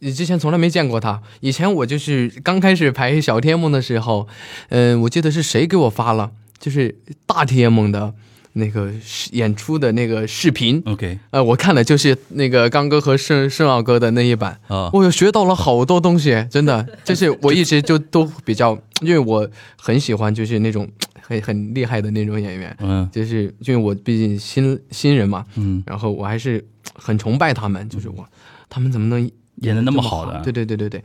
[0.01, 1.23] 你之前从来没见过他。
[1.41, 4.29] 以前我就是刚开始排小天梦的时候，
[4.69, 8.13] 嗯，我记得是谁给我发了，就是大天梦的
[8.53, 8.93] 那个
[9.33, 10.83] 演出的那个视频。
[10.85, 14.61] OK，呃，我看了就是那个刚哥和盛盛老哥的那一版。
[14.69, 20.87] 啊，我又学到了好多东西，真的，就是我一直就都比较，因为我很喜欢就是那种
[21.23, 26.63] 很很厉害的那种演员，嗯，就是因为我毕竟新新人嘛，嗯，然后我还是
[26.95, 28.25] 很崇拜他们，就是我
[28.69, 29.31] 他们怎么能。
[29.63, 31.03] 演的那么好的，对对对对对，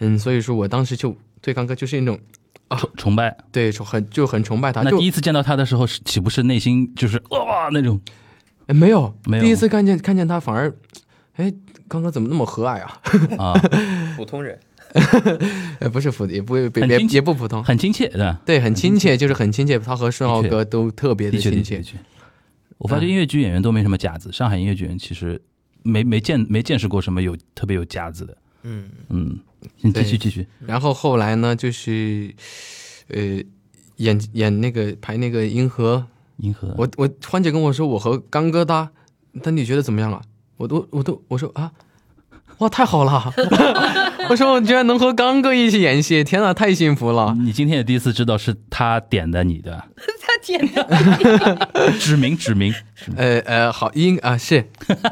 [0.00, 2.20] 嗯，所以说我当时就对刚哥就是一种
[2.76, 4.82] 崇崇拜，对，很就很崇拜他。
[4.82, 7.98] 那第一次见到他的时候，岂不是内心就是哇那种？
[8.66, 9.42] 哎，没有，没有。
[9.42, 10.70] 第一次看见看见他，反而，
[11.36, 11.50] 哎，
[11.88, 13.00] 刚刚怎么那么和蔼啊？
[13.42, 13.54] 啊，
[14.18, 14.60] 普通人，
[15.80, 19.78] 哎， 不是普，也不会别别也不普通，很亲切，对对，很亲切，就是很亲切。
[19.78, 21.82] 他和顺浩哥都特别的亲切。
[22.76, 25.40] 我发觉音乐剧演员都没什么架子，上海音乐剧人其实。
[25.88, 29.38] 没没见没见识过什么有特别有架子的，嗯嗯，
[29.80, 30.46] 你继续继续。
[30.66, 32.34] 然后后来呢，就是
[33.08, 33.42] 呃
[33.96, 36.06] 演演那个排那个银河
[36.38, 38.90] 银河，我我欢姐跟我说我和刚哥搭，
[39.42, 40.22] 但你觉得怎么样啊？
[40.58, 41.72] 我都我都我说啊，
[42.58, 43.32] 哇太好了！
[44.30, 47.34] 我说我居然能和刚哥一起演戏，天呐，太幸福了！
[47.40, 49.84] 你今天也第一次知道是他点的你的。
[50.20, 51.68] 他点的！
[51.98, 52.72] 指名指名，
[53.16, 54.62] 呃呃，好，应啊是，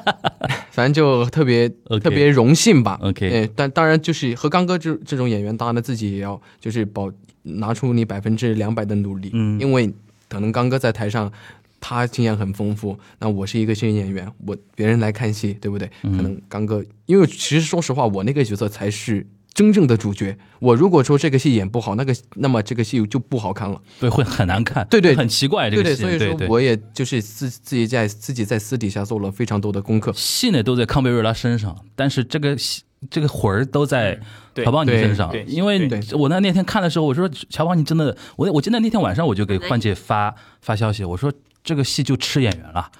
[0.70, 1.68] 反正就特别
[2.02, 2.98] 特别荣幸吧。
[3.02, 7.10] OK，但当然就是和刚哥这这种演员搭呢，自己也要就是保
[7.42, 9.30] 拿出你百分之两百的努力。
[9.32, 9.92] 嗯，因为
[10.28, 11.32] 可能刚哥在台上
[11.80, 15.90] 他经验很丰富，那我是一个新演员，我别人来看戏，对不对？
[16.02, 19.26] 可能刚哥，因为其实说实话，我那个角色才是。
[19.56, 34.20] 真正的主角，我如果说这个戏演不好，那个那么这个戏就不好看了，对，会很难看， 对对，很奇怪这个戏，所以说我也就是自自己在自己在私底下做了非常多的功课，戏呢都在康贝瑞拉身上，但是这个戏这个魂儿都在
[34.56, 41.32] 乔邦你身上，因为我那那天看的时候，我说乔邦你真的，我我记得那天晚上我就给幻姐发发消息，我说
[41.66, 42.90] 这个戏就吃演员了，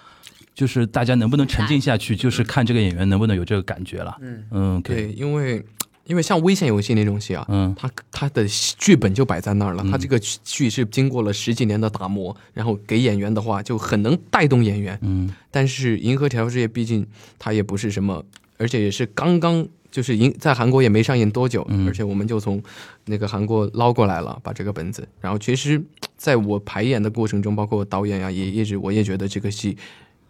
[0.55, 4.45] 就是大家能不能沉浸下去，就是看这个演员能不能有这个感觉了，嗯。
[4.51, 5.65] 嗯，对，因为。
[6.09, 8.47] 因为像危险游戏那种戏啊，嗯，它它的
[8.79, 15.29] 剧本就摆在那儿了，它这个剧是经过了十几年的打磨，然后给演员的话就很能带动演员，嗯。
[15.51, 17.05] 但是《银河调之夜》毕竟
[17.41, 18.25] 它也不是什么，
[18.57, 22.63] 而且也是刚刚就是影在韩国也没上映多久，而且我们就从
[23.07, 25.09] 那个韩国捞过来了，把这个本子。
[25.21, 25.83] 然后其实
[26.17, 29.77] 在我排演的过程中，包括导演呀，也一直我也觉得这个戏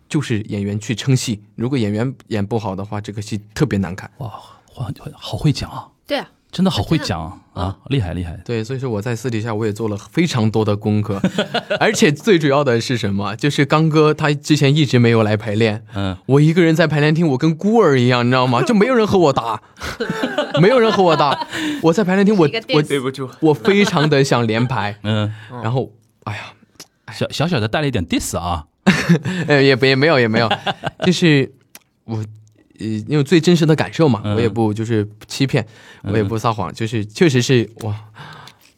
[0.08, 4.10] 就是演员去撑戏，如果演员演不好的话，这个戏特别难看。
[4.18, 4.32] 哇。
[4.76, 5.88] 哇，好会讲啊！
[6.06, 8.38] 对啊，真的好会讲啊，厉害厉害。
[8.44, 11.20] 对，所以说我在私底下我也做了非常多的功课，
[11.78, 13.36] 而且最主要的是什么？
[13.36, 18.62] 就是刚哥他之前一直没有来排练，嗯，我一个人在排练厅，我跟孤儿一样，你知道吗？
[18.62, 19.60] 就没有人和我搭，
[20.60, 21.46] 没有人和我搭。
[21.82, 25.30] 我在排练厅，我我对不住，我非常的想连排， 嗯，
[25.62, 25.92] 然后
[26.24, 26.42] 哎呀，
[27.12, 28.64] 小小小的带了一点 diss 啊，
[29.48, 30.50] 呃，也也没有也没有，
[31.04, 31.52] 就是
[32.04, 32.24] 我。
[32.80, 35.66] 呃，因为最真实的感受嘛，我也不就是欺骗，
[36.02, 37.94] 我也不撒谎，就是确实是哇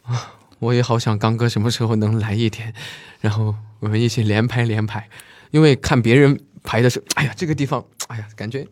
[0.03, 2.73] 啊，我也好想刚哥什么时候能来一天，
[3.21, 5.09] 然后我们一起连排连排，
[5.51, 8.67] 因为看别人排的时候，哎呀这个地方，哎呀感觉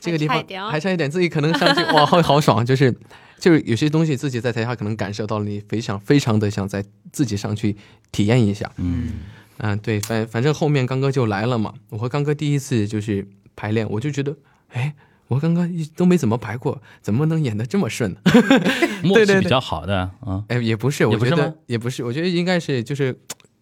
[0.00, 2.94] 这个地方还差一点，自己可能上去哇会好爽，就是
[3.38, 7.76] 就是有些东西自己在台下可能感受到了，你非常非常的想在自己上去
[8.12, 9.12] 体验一下，嗯。
[9.60, 14.36] 嗯对，反反正后面刚哥就来了嘛，我和刚哥第一次就是排练，我就觉得。
[14.68, 14.94] 哎，
[15.28, 18.20] 我刚刚都没怎么排过，怎么能演的这么顺呢？
[19.02, 20.44] 默契比较好的啊。
[20.48, 23.18] 哎，也不是，我觉得也不是，我觉得应该是就是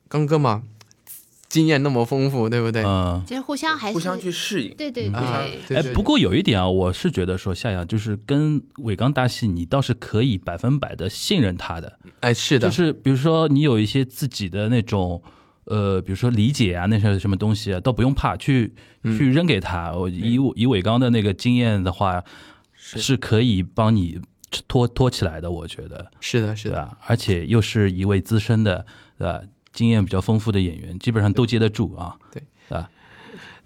[0.09, 0.63] 刚哥嘛，
[1.49, 2.83] 经验那么丰富，对不对？
[2.85, 4.75] 嗯，其实互相还是互相去适应。
[4.77, 5.77] 对对对。
[5.77, 11.99] 哎，不过有一点啊，我是觉得说夏阳就是跟伟刚搭戏，你倒是可以百分百的信任他的。
[12.21, 15.23] 哎，是的，就是比如说你有一些自己的那种。
[15.67, 19.93] 呃，比如说理解啊，那些什么东西啊，都不用怕，去去扔给他。
[19.93, 22.23] 我以以伟刚的那个经验的话，
[22.77, 24.21] 是可以帮你
[24.69, 25.51] 拖拖起来的。
[25.51, 28.87] 我觉得是的，是的，而且又是一位资深的，
[29.19, 29.41] 对吧？
[29.73, 32.17] 经验比较丰富的演员，基本上都接得住啊。
[32.33, 32.89] 对啊，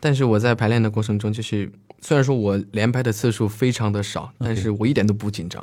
[0.00, 5.62] 但是我在排练的过程中，就是虽然说我连拍的次数非常的少，但是我一点都不紧张，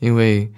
[0.00, 0.50] 因为，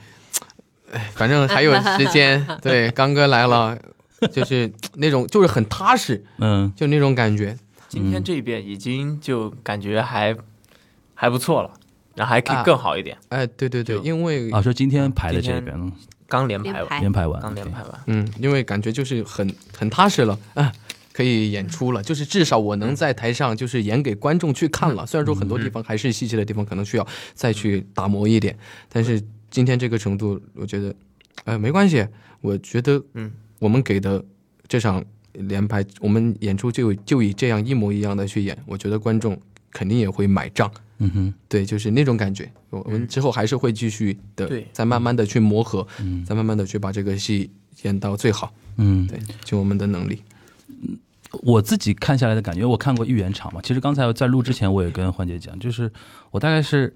[0.91, 2.45] 哎，反正还有时间。
[2.63, 3.79] 对，刚哥来了。
[4.33, 7.57] 就是那种，就是很踏实， 嗯，就那种感觉。
[7.89, 10.35] 今天这一遍已经就感觉还
[11.15, 11.71] 还不错了，
[12.15, 13.17] 然后还可以更好一点。
[13.29, 15.93] 哎，对对对，因为啊，说今天排的这边
[16.27, 18.01] 刚连排完，连排完，刚连排完。
[18.07, 20.73] 嗯，因为感觉就是很很踏实了啊，
[21.13, 22.03] 可以演出了。
[22.03, 25.05] 就是至少我能在台上就是演给观众去看了。
[25.05, 28.57] 虽然说很多地方还是细节的地方，可能需要再去打磨一点，
[28.89, 30.95] 但是今天这个程度，我觉得，
[31.45, 32.07] 呃，没关系。
[32.41, 33.31] 我觉得，嗯。
[33.63, 34.21] 我们给的
[34.67, 40.69] 这场连排，我们演出就就以这样一模一样的去演，我觉得观众肯定也会买账。
[40.99, 42.51] 嗯哼，对，就是那种感觉。
[42.71, 45.87] 我们之后还是会继续的，再慢慢的去磨合，
[46.27, 48.53] 再慢慢的去把这个戏演到最好。
[48.79, 50.21] 嗯，对，就我们的能力。
[50.67, 50.99] 嗯，
[51.43, 53.61] 我自己看下来的感觉，我看过预演场嘛。
[53.63, 55.89] 其实刚才在录之前，我也跟欢姐讲，就是
[56.33, 56.93] 我大概是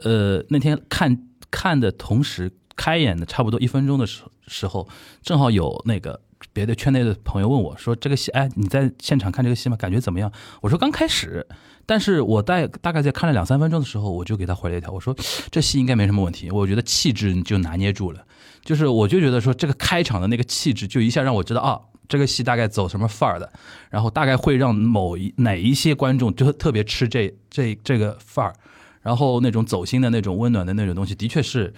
[0.00, 1.18] 呃那天看
[1.50, 2.52] 看的同时。
[2.76, 4.88] 开演的差不多一分钟的时时候，
[5.22, 6.20] 正好有那个
[6.52, 9.76] 别的圈内的朋友问我说：“这个戏，哎，你在现场看这个戏吗？
[9.76, 10.30] 感觉怎么样？”
[10.60, 11.46] 我说：“刚开始。”
[11.84, 15.14] 但是我在大概在看了两三分钟的时候，我就给他回了一条，我说
[15.50, 18.24] ：“这戏应该没什么问题，我觉得气质你就拿捏住了。
[18.64, 23.52] 就是我就觉得说这个开场的那个气质，就一下让我知道啊，这个戏大概走什么范儿的，
[23.90, 28.54] 然后大概会让某一哪一些观众就特别吃这这这个范儿，
[29.02, 31.72] 然后那种走心的那种温暖的那种东西，的确是。”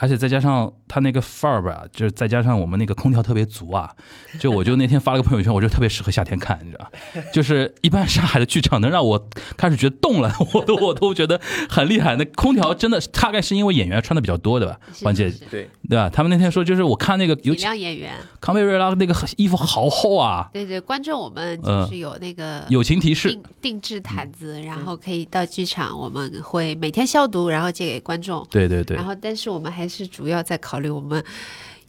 [0.00, 3.94] 而且再加上他那个范儿吧，就是再加上我们那个空调特别足啊，
[4.40, 6.90] 就我就那天发了个朋友圈，我就特别适合夏天看，你知道
[7.32, 12.16] 就是一般上海的剧场能让我开始觉得冻了， 我都我都觉得很厉害。
[12.16, 14.80] 那空调真的大概是因为演员穿的比较多的吧？
[15.02, 16.08] 关键对对吧？
[16.08, 20.48] 他们那天说就是我看那个有量演员康贝瑞拉那个衣服好厚啊。
[20.52, 28.46] 对对，观众我们就是有那个友情提示，定制毯子，然后可以到剧场，我们会每天消毒，然后借给观众。
[28.50, 28.96] 对对对。
[28.96, 31.22] 然后但是我们还是主要在考虑我们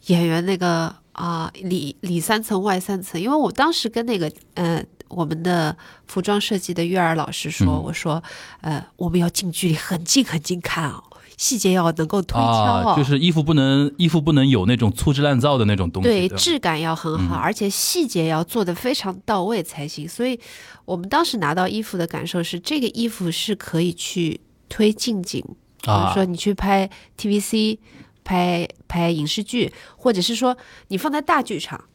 [0.06, 8.22] 演员那个啊里里三层外三层，因为我当时跟那个呃我们的服装设计的月儿老师说，我说
[8.60, 11.02] 呃我们要近距离很近很近看哦，
[11.36, 20.08] 细节要能够推敲哦，就是衣服不能衣服不能有那种粗制滥造的那种东西，对质感要很好，而且细节要做的非常到位才行。
[20.08, 20.40] 所以
[20.84, 25.44] 我们当时拿到衣服的感受是，这个衣服是可以去推近景，
[25.82, 27.78] 比如说你去拍 TVC。
[28.24, 31.88] 拍拍影视剧，或者是说你放在大剧场，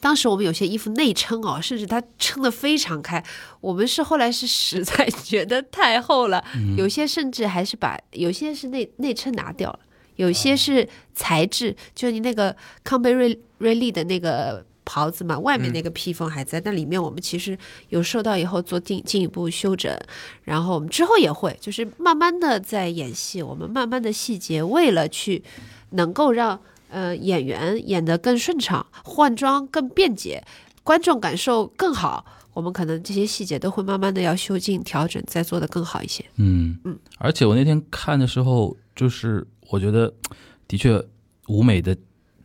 [0.00, 3.24] 当时我们有些衣服内撑哦，甚至它撑得非常开。
[3.60, 6.44] 我们是后来是实在 觉得太厚了，
[6.76, 9.78] 有些甚至还是把有些是内内衬拿掉了，
[10.16, 14.66] 有些是材质，就你那个康贝瑞瑞丽的那个。
[14.84, 17.56] 袍子嘛，外面那个披风还在，但里面我们其实
[17.88, 19.98] 有收到以后做进进一步修整，
[20.42, 25.42] 然后我们之后也会，就是慢慢的在演戏，我们慢慢的细节，为了去
[25.90, 30.44] 能够让呃演员演得更顺畅，换装更便捷，
[30.82, 36.22] 观众感受更好，我们可能这些细节都会慢慢的要修进调整，再做的更好一些。
[36.36, 40.12] 嗯嗯，而且我那天看的时候，就是我觉得
[40.68, 41.02] 的确
[41.48, 41.96] 舞美的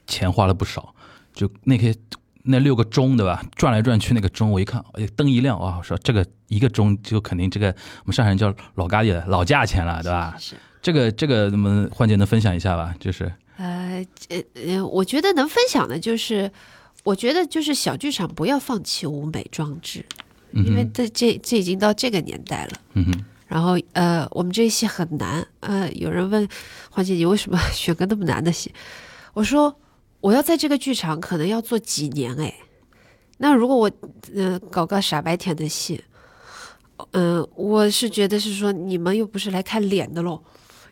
[0.07, 0.95] 钱花了不少，
[1.33, 1.93] 就那些。
[2.43, 3.43] 那六个钟对吧？
[3.55, 10.35] 转来转去那个钟，我一看，哎，灯一亮，哇，说这个一个钟就肯定这个我们上海人叫老咖喱老价钱了，对吧？
[10.39, 12.95] 是这个这个，那么欢姐能分享一下吧？
[12.99, 16.49] 就是呃呃呃，我觉得能分享的就是，
[17.03, 20.05] 我觉得就是小剧场不要放弃舞美装置，
[20.53, 22.71] 因为这这这已经到这个年代了。
[22.93, 23.25] 嗯哼。
[23.47, 26.47] 然后呃，我们这一戏很难，呃，有人问
[26.89, 28.73] 欢姐你为什么 选个那么难的戏？
[29.33, 29.75] 我说。
[30.21, 32.53] 我要在这个剧场可能要做几年哎，
[33.37, 33.91] 那如果我
[34.35, 36.03] 嗯搞个傻白甜的戏，
[37.11, 40.43] 嗯，我是觉得是说你们又不是来看脸的喽，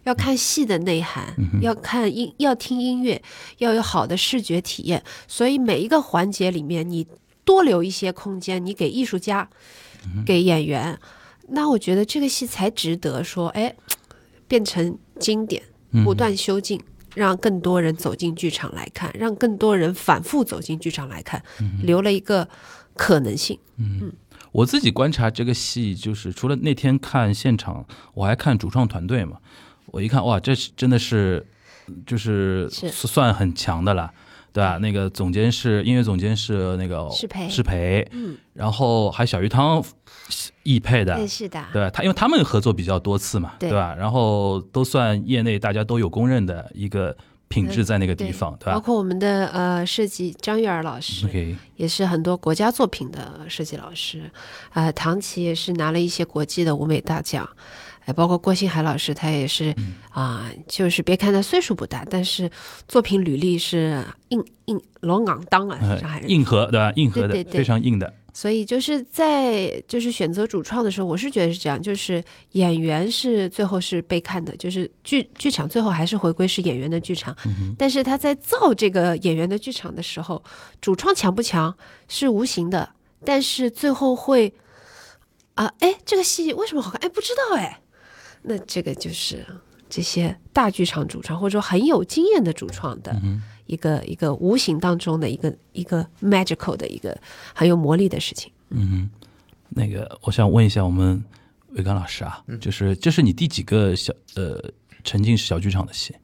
[0.05, 3.21] 要看戏的内涵，要看音，要听音乐，
[3.57, 7.05] 要有好的视觉体验，所以每一个环节里面你
[7.43, 9.49] 多留一些空间，你给艺术家，
[10.25, 10.97] 给演员，
[11.49, 13.75] 那我觉得这个戏才值得说哎，
[14.47, 15.61] 变成经典，
[16.05, 16.81] 不断修进。
[17.17, 21.43] 让更多人走进剧场来看，让更多人反复走进剧场来看，
[21.81, 22.47] 留了一个
[22.93, 23.57] 可能性。
[23.77, 24.13] 嗯，
[24.51, 29.37] 我自己观察这个戏，就是除了那天看现场，我还看主创团队嘛。
[29.87, 31.43] 我一看，哇，这是真的是，
[32.05, 34.13] 就是算很强的了。
[34.57, 34.79] 对吧？
[34.79, 39.83] 那个总监是音乐总监是那个适培，适培，嗯，然后还小鱼汤
[40.63, 43.93] 易配的，是的，对他因为他们合作比较多次嘛，对吧？
[43.93, 47.15] 然后都算业内大家都有公认的一个
[47.47, 48.73] 品质在那个地方，对吧？
[48.73, 54.23] 包括我们的呃设计张玉儿老师，也是很多国家作品的设计老师，
[54.71, 57.47] 啊，唐琪也是拿了一些国际的舞美大奖。
[58.07, 59.75] 哎，包括郭新海老师，他也是
[60.11, 62.49] 啊，就是别看他岁数不大，但是
[62.87, 66.93] 作品履历是硬硬老昂当啊，上海人硬核对吧？
[66.95, 68.13] 硬核的，非常硬的。
[68.33, 77.35] 所以就是在就是选择主创的时候，我是觉得是这样，就是演员是最后是被看的，就是剧剧场最后还是回归是演员的剧场。
[77.77, 80.41] 但是他在造这个演员的剧场的时候，
[80.79, 81.75] 主创强不强
[82.07, 82.87] 是无形的，
[83.25, 84.53] 但是最后会
[85.55, 87.01] 啊，哎，这个戏为什么好看？
[87.01, 87.81] 哎，不知道哎。
[88.47, 89.45] 那这个就是
[89.89, 93.13] 这些大剧场主创，或者说很有经验的主创的
[93.65, 97.17] 一个一个无形当中的一个一个 magical 的一个
[97.53, 98.51] 很有魔力的事情。
[98.69, 99.09] 嗯，
[99.69, 101.23] 那个我想问一下我们
[101.71, 104.71] 伟刚老师啊，就是这是你第几个小呃
[105.03, 106.15] 沉浸式小剧场的戏？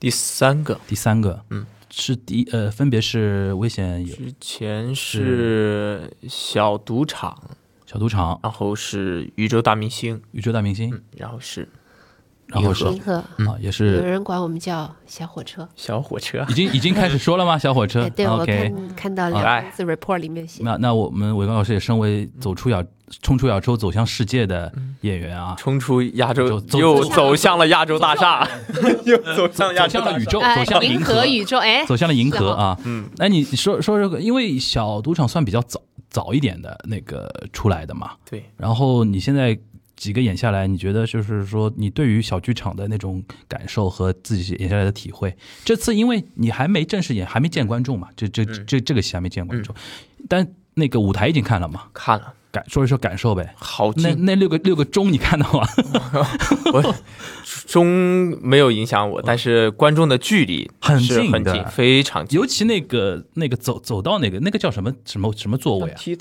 [0.00, 7.56] 第三个，第三个，嗯，是第呃分别是危险，之前是小赌场。
[7.90, 11.66] 小赌场，然后是宇宙大明星，宇宙大明星，然后是，
[12.48, 17.58] 然后是银河啊，也是有人管我们叫小火车，小火车已经已经开始说了吗？
[17.58, 20.62] 小火车， 对我看看到两次 report 里面写。
[20.62, 22.84] 那那我们伟刚老师也身为走出亚
[23.22, 24.70] 冲出亚洲走向世界的
[25.00, 28.46] 演员啊，冲出亚洲又走向了亚洲大厦，
[29.06, 32.78] 又走向走向了宇宙，走向银河宇宙，哎，走向了银河啊。
[32.84, 35.80] 嗯，那你说说这个，因为小赌场算比较早。
[36.10, 38.44] 早一点的那个出来的嘛，对。
[38.56, 39.58] 然后你现在
[39.96, 49.74] 几个演下来，你觉得就是说，你对于小剧场的那种感受和自己演下来的体会，这次因为你还没正式演，还没见观众嘛，这这这这个戏还没见观众，
[50.28, 52.34] 但那个舞台已经看了嘛，看了。
[52.50, 55.68] 感说一说感受呗，好那那六个六个钟你看到吗？
[56.72, 56.94] 我
[57.68, 57.86] 钟
[58.40, 62.40] 没有影响我，但是观众的距离很近很近，非常近。
[62.40, 66.18] 尤其那个那个走走到那个那个叫什么什么什么座位啊？T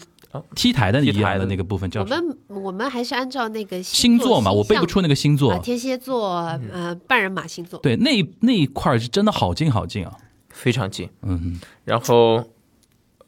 [0.56, 2.02] T 台的一台的那个部分叫？
[2.02, 5.58] 我们我们还是按照那个星座嘛，我背不出那个星座。
[5.60, 6.36] 天蝎座，
[6.74, 7.80] 呃，半人马星座。
[7.80, 10.12] 对，那那一块是真的好近好近啊，
[10.50, 11.10] 非常近。
[11.22, 12.44] 嗯，然后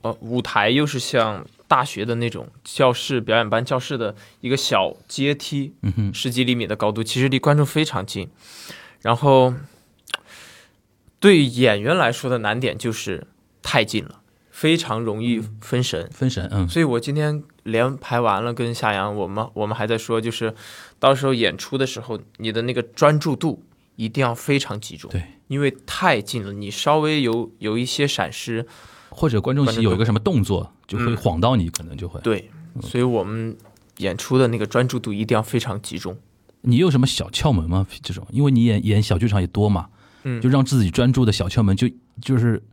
[0.01, 1.45] 呃，舞台又是像。
[1.69, 5.75] 大学的那种教室、表演班教室的一个小阶梯，
[6.11, 8.27] 十几厘米的高度，其实离观众非常近。
[9.01, 9.53] 然后，
[11.19, 13.27] 对演员来说的难点就是
[13.61, 16.09] 太近了，非常容易分神。
[16.11, 16.67] 分神，嗯。
[16.67, 20.55] 所以我今天连排完了，跟夏阳，我们我们还在说，就是
[20.97, 23.63] 到时候演出的时候，你的那个专注度
[23.95, 25.11] 一定要非常集中。
[25.11, 28.65] 对，因为太近了，你稍微有有一些闪失。
[29.19, 32.49] 或者观众席有一个什么动作，就会晃到你，可能就会对。
[32.81, 33.53] 所以我们
[33.97, 36.17] 演出的那个专注度一定要非常集中。
[36.61, 37.85] 你有什么小窍门吗？
[38.01, 39.89] 这种，因为你演演小剧场也多嘛，
[40.23, 41.89] 嗯，就让自己专注的小窍门，就
[42.21, 42.63] 就是。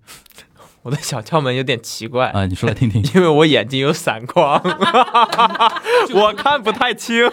[0.87, 3.03] 我的小窍门有点奇怪啊，你说来听听。
[3.13, 4.55] 因为我眼睛有散光
[6.15, 7.29] 我看不太清，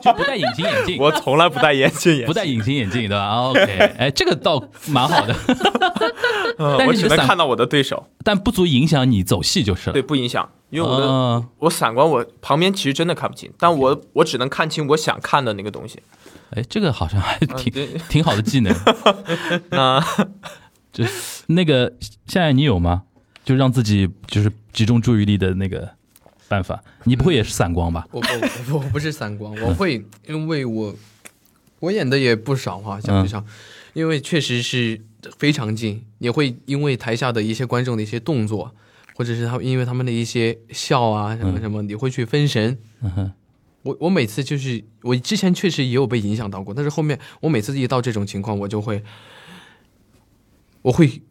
[0.00, 0.96] 就不戴隐形眼镜。
[1.00, 3.64] 我从来不戴眼镜，不戴隐形眼镜，对吧？OK，
[3.98, 5.34] 哎，这个倒蛮好的。
[6.78, 9.92] 但是只能看到我的对手，但不足影响你走戏就是了。
[9.92, 16.00] 对，不影响，因为我的我散光，我旁边其实真的看不清，但我我只能看清我想看的那个东西。
[16.54, 18.72] 哎，这个好像还挺挺好的技能。
[19.70, 20.00] 那。
[20.92, 21.04] 就
[21.46, 21.92] 那个
[22.26, 23.04] 现在你有吗？
[23.44, 25.90] 就让自己就是集中注意力的那个
[26.46, 28.06] 办法，你不会也是散光吧？
[28.12, 28.20] 我
[28.70, 30.94] 我我不是散光，我会因为我
[31.80, 33.44] 我演的也不少哈，讲不上，
[33.94, 35.00] 因为确实是
[35.38, 38.72] 非常近，也会因为台下的一些观众的一些动作，
[39.16, 42.78] 或者是他因为他们的一些笑啊什么什么，你会去分神。
[43.82, 49.02] 我我每次就是我之前确实也有被影响到过，但是后面我每次一到这种情况，我就会。
[50.82, 51.22] 我会，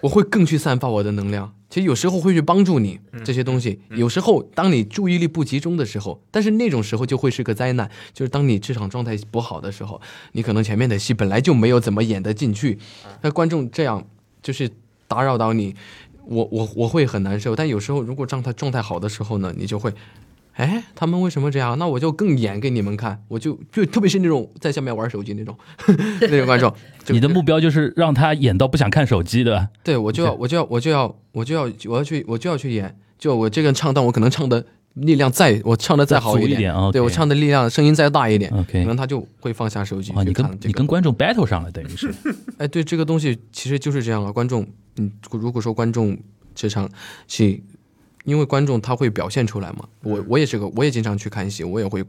[0.00, 1.54] 我会更去散发我的能量。
[1.68, 3.80] 其实有时候会去帮助你这些东西。
[3.90, 7.90] 有时候当你注意力不集中的时候，但是那种时候就会是个灾难。
[8.12, 10.00] 就是当你这场状态不好的时候，
[10.32, 12.78] 你可能前面的戏本来就没有怎么演得进去，
[13.22, 14.06] 那观众这样
[14.42, 14.70] 就是
[15.08, 15.74] 打扰到你，
[16.26, 17.56] 我我我会很难受。
[17.56, 19.92] 但有时候如果状态状态好的时候呢，你就会。
[20.54, 21.78] 哎，他们为什么这样？
[21.78, 25.56] 那我就更演给你们看，我就就特别是那种在下面玩手机那种
[26.20, 26.72] 那种观众。
[27.08, 29.68] 你的目标就是让他演到不想看手机的。
[29.82, 32.96] 对，我就要我就要我就要我就要我要去我就要去演。
[33.18, 40.24] 就我这个唱段，我可能唱的力量再我唱的再好一点，对我唱的力量声音再大一点可能他就会放下手机啊。
[40.24, 42.12] 你跟你跟观众 battle 上了，等于是。
[42.58, 44.32] 哎，对，这个东西其实就是这样啊。
[44.32, 46.18] 观众，嗯，如果说观众
[46.52, 46.90] 这场
[47.28, 47.62] 戏，
[48.24, 49.88] 因为观众他会表现出来嘛。
[50.02, 52.04] 我我也是个，我也经常去看戏，我也会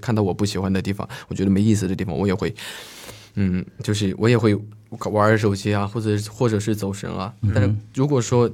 [0.00, 2.54] 看到我不喜欢的地方，我觉得没意思的地方，我也会，
[3.34, 4.56] 嗯，就是我也会
[5.10, 7.34] 玩手机啊，或者或者是走神啊。
[7.54, 8.50] 但是如果说。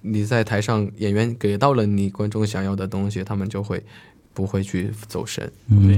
[0.00, 3.82] 你在台上，演员给到了你观众想要的东西，他们就会
[4.32, 5.52] 不会去走神，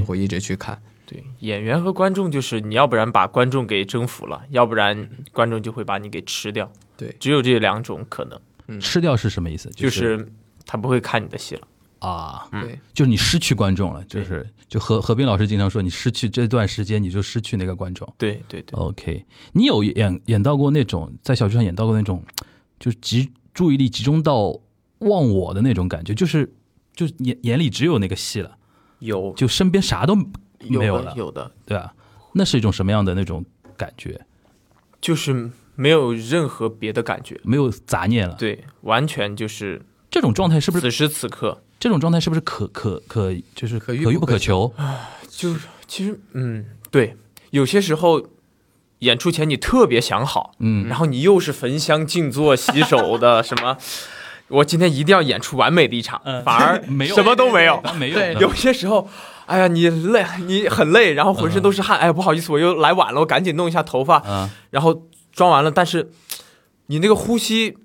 [0.06, 0.80] 会一直去看。
[1.04, 6.72] 对，演员和观众就是你要不然把观众给征服了，要不然观众就会把你给吃掉。
[6.96, 8.40] 对，只有这两种可能。
[8.70, 9.68] 嗯，吃掉是什么意思？
[9.70, 10.26] 就是
[10.64, 11.68] 他不会看你的戏了
[11.98, 12.48] 啊。
[12.50, 14.02] 对，就是你失去观众了。
[14.04, 18.10] 就是就何何冰老师经常说，你失去这段时间，你就失去那个观众。
[18.16, 18.78] 对对对。
[18.78, 22.22] OK，你有演演到过那种在小剧场演到过那种，
[22.78, 23.30] 就是集。
[23.52, 24.56] 注意力集中到
[25.00, 26.50] 忘我的那种感觉，就是
[26.94, 28.56] 就眼眼里只有那个戏了，
[29.00, 31.92] 有就身边啥都没有了，有的对吧？
[32.32, 33.44] 那是一种什么样的那种
[33.76, 34.18] 感觉？
[35.00, 35.50] 就是
[35.80, 41.62] 没有任何别的感觉，没有杂念了，对，完全就是这种状态，是不是此时此刻。
[41.78, 44.72] 这种状态是不是可可可就是可遇不可求？
[45.28, 47.16] 就是其实嗯，对，
[47.50, 48.26] 有些时候。
[49.00, 53.78] 演出前你特别想好，嗯，然后你又是焚香静坐洗手的 什么，
[54.48, 57.14] 我今天一定要演出完美的一场，反而 没有。
[57.14, 58.20] 什么都没有， 没有。
[58.32, 59.08] 有些时候，
[59.46, 64.50] 哎呀，你累，你很累，然后浑身都是汗，哎呀，不好意思，我又来晚了，我赶紧弄一下头发，嗯。
[64.68, 65.08] 然后
[65.40, 66.10] 装完了，但是
[66.88, 67.76] 你那个呼吸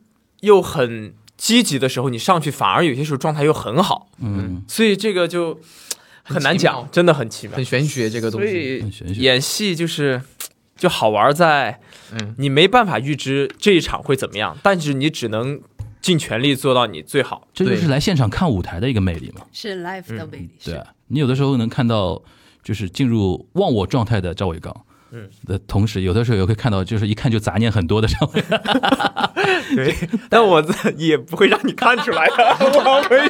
[0.42, 5.58] 又很积极的时候，你上去反而有些时候状态又很好，嗯，所以这个就
[6.24, 8.84] 很难讲，真的很奇妙，很玄学这个东西，
[9.18, 10.22] 演戏就是。
[10.78, 11.80] 就好玩在，
[12.12, 15.62] 嗯，你没办法预知这一场会怎么样，但是你只能
[16.02, 17.48] 尽全力做到你最好。
[17.54, 20.50] 这就是来现场看舞台的一个魅力嘛，是 life 的魅力。
[20.66, 22.22] 对，你有的时候能看到，
[22.62, 28.44] 就是进入忘我状态的赵伟刚，嗯，的同时，有的时候也会看到，就是一看就杂念很多的赵伟。
[29.76, 29.94] 对，
[30.30, 30.64] 但我
[30.98, 33.18] 也不会让你看出来的，我会。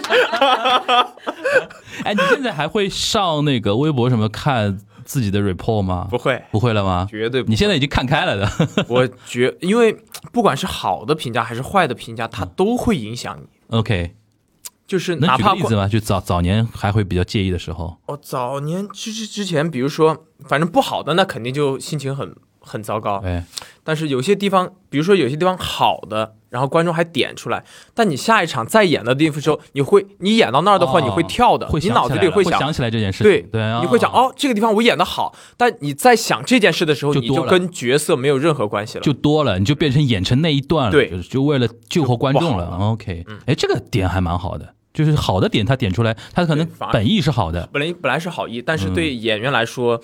[2.03, 4.79] 哎，你现在还会上那个微博什么看？
[5.05, 6.07] 自己的 report 吗？
[6.09, 7.05] 不会，不会了吗？
[7.07, 7.43] 绝对。
[7.43, 8.51] 你现在已经看开了的。
[8.89, 9.95] 我觉，因为
[10.31, 13.45] 不管是好的评价还是坏的评价，它都会影响你。
[13.69, 14.15] OK，
[14.87, 15.87] 就是哪怕例子吗？
[15.87, 17.97] 就早早年还会比较介意的时候。
[18.05, 22.35] 哦，早年之之之前，比如说，反正不好的，那肯定就心情很。
[22.67, 23.45] 很糟糕，哎，
[23.83, 27.61] 但是有些地方，比如说有些地方好的，然后观众还点出来，
[27.93, 50.01] 但你下一场再演的地方时候，你会，你演到那儿的话，你会跳的，你脑子里会想起来这件事，对对，你会想哦，这个地方我演的好，但你在想这件事的时候，你就跟角色没有任何关系了，就多了，你就变成演成那一段了，对，就为了救活观众了，OK，哎，这个点还蛮好的，就是好的点他点出来，他可能本意是好的，本来本来是好意，但是对演员来说，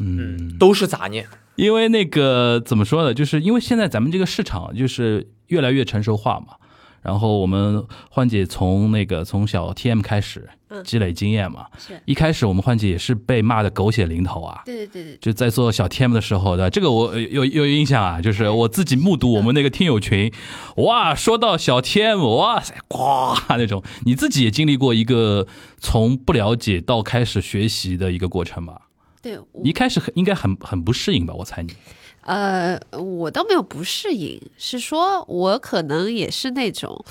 [0.00, 1.24] 嗯，都是杂念。
[1.58, 3.12] 因为那个怎么说呢？
[3.12, 6.54] 就是因为现在咱们这个市场就是越来越成熟化嘛，
[7.02, 10.48] 然后我们欢姐从那个从小 TM 开始
[10.84, 12.00] 积累经验嘛，是。
[12.04, 20.32] 一开始我们欢姐也是被骂的狗血淋头啊，对对对对，就在做小 TM 的时候的这个我有有印象啊，就是我自己目睹我们那个听友群，
[20.76, 25.48] 哇，说到小 TM，哇塞，呱那种，你自己也经历过一个
[25.78, 28.82] 从不了解到开始学习的一个过程吧？
[29.20, 31.34] 对，一开始很应该很很不适应吧？
[31.34, 31.74] 我猜你。
[32.22, 37.02] 呃，我倒没有不适应，是说我可能也是那种，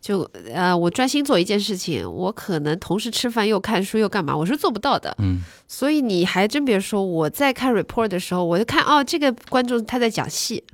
[0.00, 5.14] 就呃，我专心做一件事情，我可能同时吃饭又看书又干嘛，我是做不到的。
[5.18, 5.42] 嗯。
[5.68, 10.64] 所以你还真别说，我在看 report 的时候，我就看哦，这个观众他在讲戏，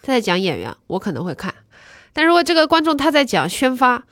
[0.00, 1.54] 他在讲演员，我可能会看。
[2.14, 4.04] 但如果这个观众他在讲宣发，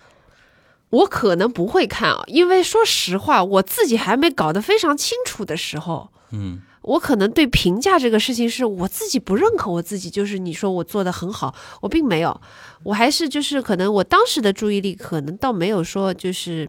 [0.91, 6.11] 我可能不会看啊，因为说实话，我自己还没搞得非常清楚的时候。
[6.33, 12.41] 嗯，我可能对评价这个事情是我自己不认可我自己，就是你说我做的很好，我并没有，
[12.85, 16.69] 我还是就是可能我当时的注意力可能倒没有说就是，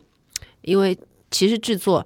[0.61, 0.97] 因为
[1.29, 2.05] 其实制作，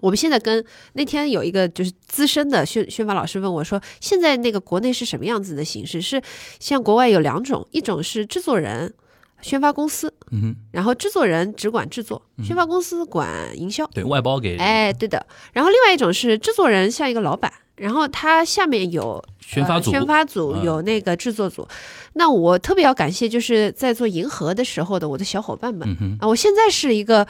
[0.00, 0.64] 我们现在跟
[0.94, 6.00] 那天有一个就是资深的宣宣发老师问我说，现在那个国内是什么样子的形式？
[6.00, 6.22] 是
[6.58, 8.94] 像国外有两种，一种是制作人。
[9.42, 15.24] 宣发公司，嗯，然后制作人只管制作，宣发公司管营销，对外包给，哎，对的。
[15.52, 21.66] 然后另外一种是制作人像一个老板，然后他下面有宣发组，宣发组有那个制作组。
[22.14, 25.88] 那我特别要感谢，就是在做银河的时候的我的小伙伴们。
[26.20, 27.26] 啊，我现在是一个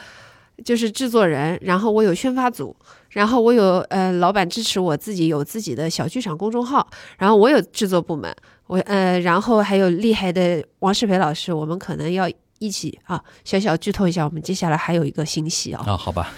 [0.65, 2.75] 就是制作人，然后我有宣发组，
[3.09, 6.87] 然后我有呃老板支持我自己有自己的小剧场公众号，
[7.17, 8.35] 然后我有制作部门。
[8.71, 12.25] 我呃，然后还有厉害的王世培老师，我们可能要
[12.57, 15.83] 一起啊，小小剧透一下，我们接下来还有一个新戏啊。
[15.85, 16.31] 啊，好吧。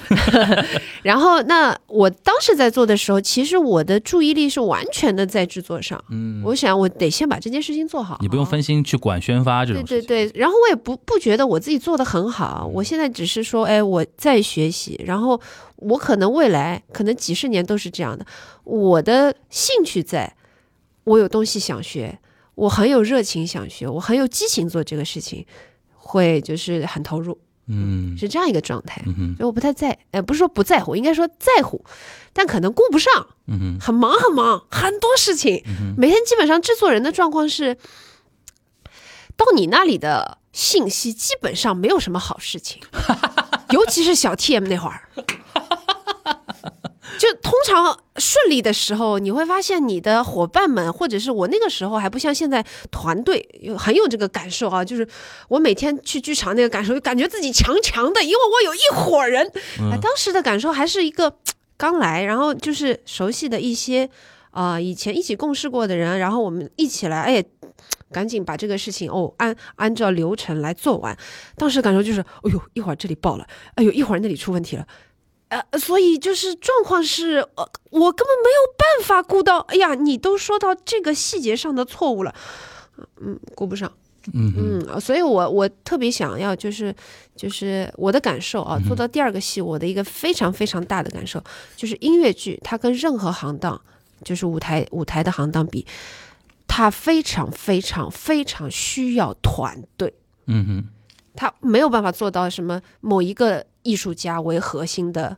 [1.03, 6.03] 然后，那我当时在做的时候，其实我的注意力是完全的在制作上。
[6.09, 8.17] 嗯，我想我得先把这件事情做好。
[8.19, 9.83] 你不用分心去管宣发这种。
[9.83, 10.31] 对对对。
[10.33, 12.67] 然后我也不不觉得我自己做的很好。
[12.73, 14.99] 我现在只是说，哎，我在学习。
[15.05, 15.39] 然后
[15.75, 18.25] 我可能未来可能几十年都是这样的。
[18.63, 20.35] 我的兴趣在，
[21.03, 22.19] 我有东西想学，
[22.55, 25.45] 我很有热情想学，我很有激情做这个事情。
[26.05, 29.01] 会就是很投入，嗯，是这样一个状态，
[29.37, 31.83] 所以我不太在，呃，不是说不在乎，应该说在乎，
[32.33, 35.63] 但可能顾不上，嗯很忙很忙，很多事情，
[35.97, 37.77] 每天基本上制作人的状况是，
[39.37, 42.81] 到你那里的信息基本上没有什么好事情，
[43.71, 45.07] 尤其是小 TM 那会儿。
[47.19, 54.83] 就通常顺利的时候，你会发现你的伙伴们，或者是我那个时候还不像现在团队有很有这个感受啊。
[54.83, 55.07] 就是
[55.47, 59.45] 我每天去剧场那个感受，感觉自己强强的，因为我有一伙人。
[59.91, 61.35] 哎，当时的感受还是一个
[61.77, 64.09] 刚来，然后就是熟悉的一些
[64.51, 67.43] 啊，以前一起共事过的人，然后我们一起来，哎，
[68.11, 71.17] 赶紧把这个事情哦按按照流程来做完。
[71.55, 74.85] 当时感受就是，哎呦，一会儿这里爆了，哎呦，一会儿那里出问题了。
[75.71, 79.59] 呃，所以就是状况是，呃，我根本没有办法顾到。
[79.59, 82.33] 哎呀，你都说到这个细节上的错误了，
[83.21, 83.91] 嗯，顾不上。
[84.33, 84.53] 嗯
[84.87, 86.95] 嗯，所以我我特别想要，就是
[87.35, 91.43] 就是我的感受啊，做到第二个戏，我的一个非常非常大的感受，
[91.75, 93.81] 就是音乐剧它跟任何行当，
[94.23, 95.85] 就是舞台舞台的行当比，
[96.67, 100.13] 它非常非常非常需要团队。
[100.45, 100.89] 嗯哼，
[101.35, 105.37] 他没有办法做到什么某一个艺术家为核心的。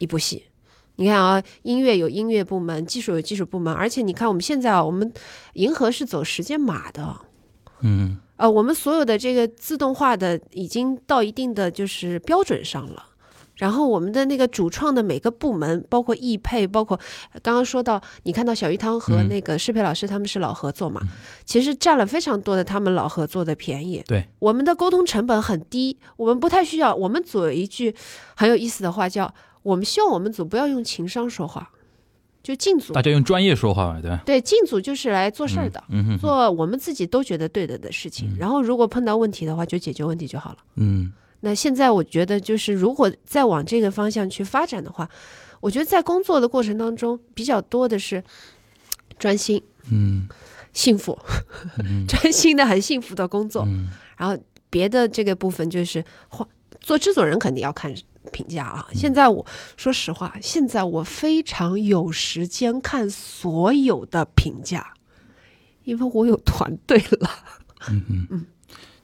[0.00, 0.44] 一部戏，
[0.94, 5.12] 你看啊，音乐有音乐部门，技术有技术部门，而且你看我们现在啊，我们
[5.54, 7.16] 银河是走时间码的，
[7.80, 13.06] 嗯，呃，我们所有的这个自动化的已经到一定的就是标准上了，
[13.58, 16.98] 然后我们的那个主创的每个部门，包括易配，包括
[17.42, 21.02] 刚刚说到，你看到小鱼汤和那个适配老师他们是老合作嘛，
[21.44, 27.94] 其实占了非常多的他们老合作的便宜，对，我们的沟通成本很低，我们不太需要，我们组有一句
[28.34, 29.34] 很有意思的话叫。
[29.64, 31.68] 我们希望我们组不要用情商说话，
[32.42, 34.22] 就进组大家用专业说话嘛，对吧？
[34.24, 35.82] 对，进组就是来做事儿的，
[36.18, 38.34] 做我们自己都觉得对的的事情。
[38.38, 40.58] 然后如果碰到问题的话，就解决问题就好了。
[40.76, 45.08] 嗯，那现在我觉得就是如果再往这个方向去发展的话，
[45.60, 48.22] 我觉得在工作的过程当中比较多的是
[49.18, 50.28] 专心，嗯，
[50.72, 51.18] 幸福，
[52.08, 53.66] 专心的很幸福的工作。
[54.16, 54.36] 然后
[54.70, 56.04] 别的这个部分就是
[56.80, 57.94] 做制作人肯定要看。
[58.30, 58.86] 评价啊！
[58.92, 59.46] 现在我
[59.78, 64.92] 说实话，现在我非常有时间看所有的评价，
[65.84, 67.30] 因为我有团队了。
[67.88, 68.46] 嗯嗯嗯，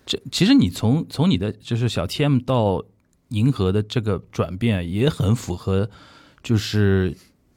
[0.07, 2.85] 这其实你从从你的就是小 T.M 到
[3.29, 5.89] 银河的这个转变，也很符合，
[6.43, 7.17] 就是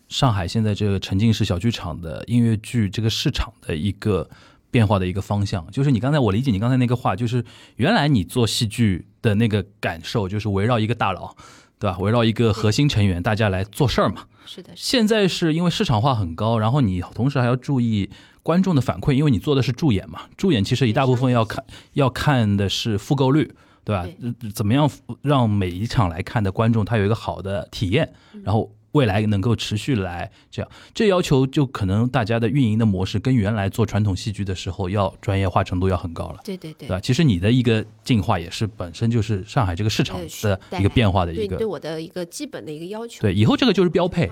[0.09, 4.29] 上海现在这个沉浸式小剧场的音乐剧这个市场的一个
[4.71, 5.69] 变化的一个方向。
[5.71, 7.43] 就是你刚才我理解你刚才那个话，就是
[7.75, 11.35] 原来你做戏剧的那个感受，就是围绕一个大佬。
[11.79, 11.95] 对吧？
[11.99, 14.25] 围绕一个核心成员，大家来做事儿嘛。
[14.47, 14.71] 是的。
[14.75, 18.09] 现在是因为市场化很高，然后你同时还要注意
[18.47, 20.21] 观众的反馈，因为你做的是助演嘛。
[20.37, 23.51] 助演其实一大部分要看要看的是复购率，
[23.83, 24.07] 对吧？
[24.55, 24.89] 怎么样
[25.21, 28.71] 让每一场来看的观众他有一个好的体验，然后。
[28.93, 36.39] 未来能够持续来这样，这要求就可能大家的运营的模式跟原来做传统戏剧的时候要专业化程度要很高了。
[36.43, 36.99] 对对对，对吧？
[36.99, 43.21] 其实你的一个进化也是本身就是上海这个市场的一个变化的一个对我的一个基本的一个要求。
[43.21, 44.31] 对，以后这个就是标配，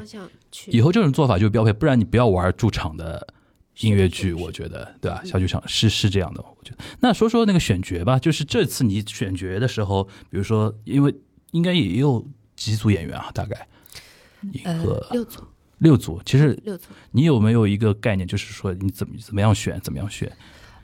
[0.67, 3.27] 以后这种做法就是标配，不然你不要玩驻场的
[3.79, 5.21] 音乐剧，我觉得对吧？
[5.25, 6.77] 小剧场是是这样的，我觉得。
[6.99, 11.13] 那说说那个选角吧，就是这次你选角的时候，比如说，因为
[11.51, 13.67] 应该也有几组演员啊，大概。
[14.63, 15.39] 呃，六组，
[15.79, 20.31] 六组，其实六组，你有没有一个概念，就是说你怎么怎么样选，怎么样选？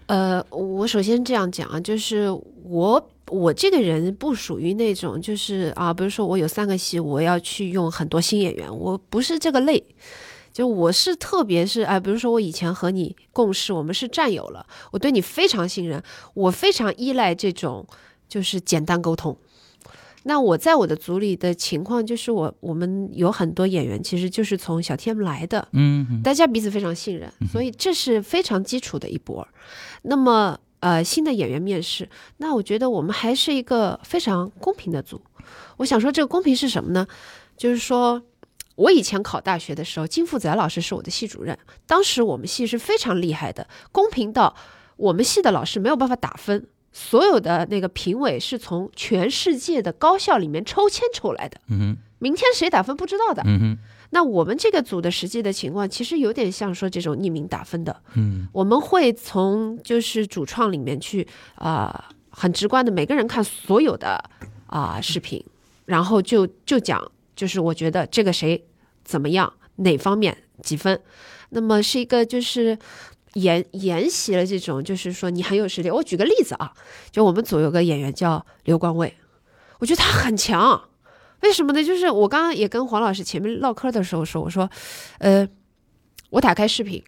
[0.08, 2.28] 呃，我首先这样讲啊，就是
[2.64, 9.82] 我我这个人不属于那种，就是啊，比如说我有三个戏，我要去用很多新演员，我不是这个类，
[10.52, 16.02] 就我是特别是哎，比如说我以前和你共事，我们是战友了，我对你非常信任，
[16.34, 17.86] 我非常依赖这种
[18.28, 19.38] 就是简单沟通。
[20.24, 29.48] 那我在我的组里的情况就是，我我们有很多演员，其实就是从小 T.M 来的，嗯，大家彼此非常信任，所以这是非常基础的一波。
[30.04, 35.20] 那么，呃，新的演员面试，那我觉得我们还是一个非常公平的组。
[35.78, 37.08] 我想说，这个公平是什么呢？
[37.58, 38.22] 就是说
[38.76, 44.56] 我以前考大学的时候，金富仔老师是我的系主任，当时我们系是非常厉害的，公平到
[44.98, 46.68] 我们系的老师没有办法打分。
[46.94, 51.58] 所有的那个评委是从全世界的高校里面抽签抽来的。
[51.70, 53.42] 嗯哼，明天谁打分不知道的。
[53.46, 53.78] 嗯哼，
[54.10, 58.02] 那我们这个组的实际的情况，其实有点像说这种匿名打分的。
[58.16, 64.22] 嗯，我们会从就是主创里面去啊、很直观的每个人看所有的
[64.68, 65.42] 啊、视频，
[65.86, 67.02] 然后就就讲，
[67.36, 68.66] 就是我觉得这个谁
[69.04, 71.02] 怎么样，哪方面几分，
[71.50, 72.78] 那么是一个就是。
[73.36, 75.90] 沿沿袭了这种，就是说你很有实力。
[75.90, 76.74] 我举个例子啊，
[77.12, 79.16] 就我们组有个演员叫刘光卫，
[79.80, 80.90] 我觉得他很强，
[81.40, 81.82] 为什么呢？
[81.82, 84.70] 就是我刚刚也跟黄老师前面唠嗑的时候说，我说，
[85.20, 85.48] 呃，
[86.32, 87.02] 我打开视频，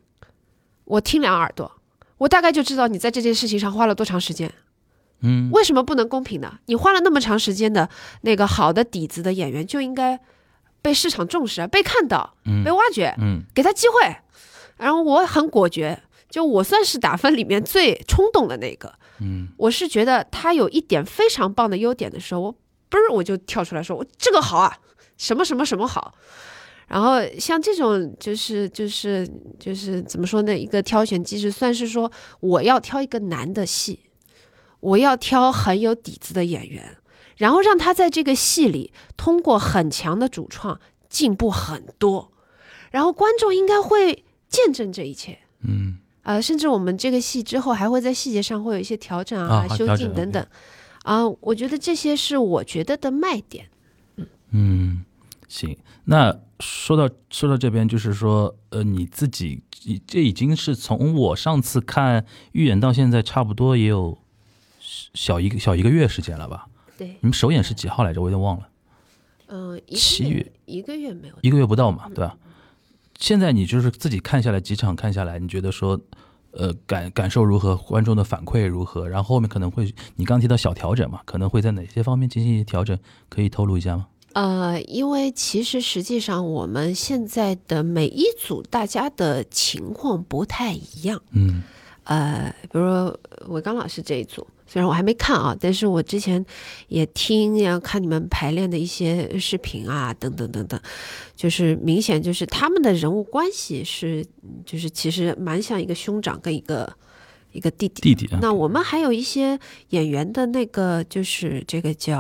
[0.86, 1.70] 我听两耳朵，
[2.20, 4.50] 我大概就知道你在这件事情上花了多长时间。
[5.24, 6.60] 嗯，为什么不能公平呢？
[6.68, 7.90] 你花了那么长时间的
[8.22, 10.20] 那个好的底子的演员，就应该
[10.82, 14.16] 被市场重视啊，被看到，被挖掘，嗯，给他机会。
[14.78, 18.94] 然后我很果决，就我算是打分里面最冲动的那个。
[19.20, 22.54] 嗯，我是觉得他有一点非常棒的优点的时候，我
[22.90, 24.76] 嘣儿我就跳出来说，我这个好啊，
[25.18, 26.14] 什么什么什么好。
[26.88, 29.28] 然后像这种就是就是
[29.60, 30.58] 就是怎么说呢？
[30.58, 34.00] 一个挑选机制，算是说我要挑一个难的戏，
[34.84, 36.98] 我要挑很有底子的演员，
[37.38, 40.80] 然后让他在这个戏里通过很强的主创
[41.10, 42.32] 进步很多，
[42.92, 45.40] 然后观众应该会见证这一切。
[45.62, 50.46] 嗯，呃，甚至我们这个戏之后还会在细节上会有一些调整啊、修订等等。
[51.04, 53.68] 啊，我觉得这些是我觉得的卖点。
[54.52, 55.04] 嗯，
[55.48, 55.78] 行。
[56.06, 62.22] 那说到说到这边，就是说，呃，你自己已这已经是从我上次看
[62.52, 64.18] 《预演》到现在，差不多也有
[65.14, 66.68] 小一个小一个月时间了吧？
[66.98, 68.22] 对，你们首演是几号来着？
[68.22, 71.36] 我有点忘了，七月一个月没有。
[71.42, 72.36] 一个月不到嘛，对吧？
[73.20, 76.00] 现在你就是自己看下来几场看下来，你觉得说，
[76.52, 77.76] 呃，感感受如何？
[77.78, 79.08] 观众的反馈如何？
[79.08, 82.98] 然后后面可能会，你刚提到小调整嘛，可能会在哪些方面进行一些调整？
[83.30, 84.08] 可以透露一下吗？
[84.34, 91.22] 呃，因为其实实际上我们现在的每一组大家的情况不太一样。
[91.32, 91.62] 嗯
[92.06, 96.44] 呃，比如说伟刚老师这一组，虽然我还没看啊，但是我之前
[96.88, 100.80] 也听呀看你们排练的一些视频啊，等等等等，
[101.36, 104.26] 就是明显就是他们的人物关系是，
[104.66, 106.92] 就是其实蛮像一个兄长跟一个
[107.52, 108.02] 一个弟弟。
[108.02, 109.60] 弟弟啊，那我们还有一些
[109.90, 112.18] 演员的那个，就是这个叫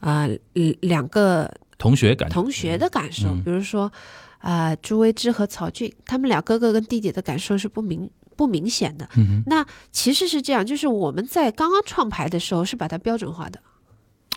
[0.00, 0.38] 啊、呃
[0.80, 3.92] 两个同学感同学的感受，嗯比如说
[4.38, 9.08] 啊、朱薇芝和曹俊，他们俩哥哥跟弟弟的感受是不明不明显的。
[9.16, 13.60] 嗯那其实是这样，就是我们在刚刚创牌的时候是把它标准化的，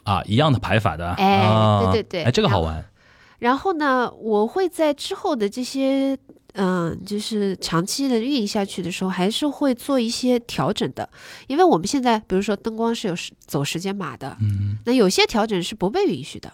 [0.04, 2.22] 啊，一样的排法的，哎啊对对。
[2.22, 2.86] 对哎，这个好玩，
[3.40, 6.18] 然后呢，我会在之后的这些。
[6.60, 11.08] 嗯，就是长期的运营下去的时候，还是会做一些调整的，
[11.46, 14.80] 因为我们现在，比如说灯光是有时走时间码的，嗯。
[14.84, 16.52] 那有些调整是不被允许的，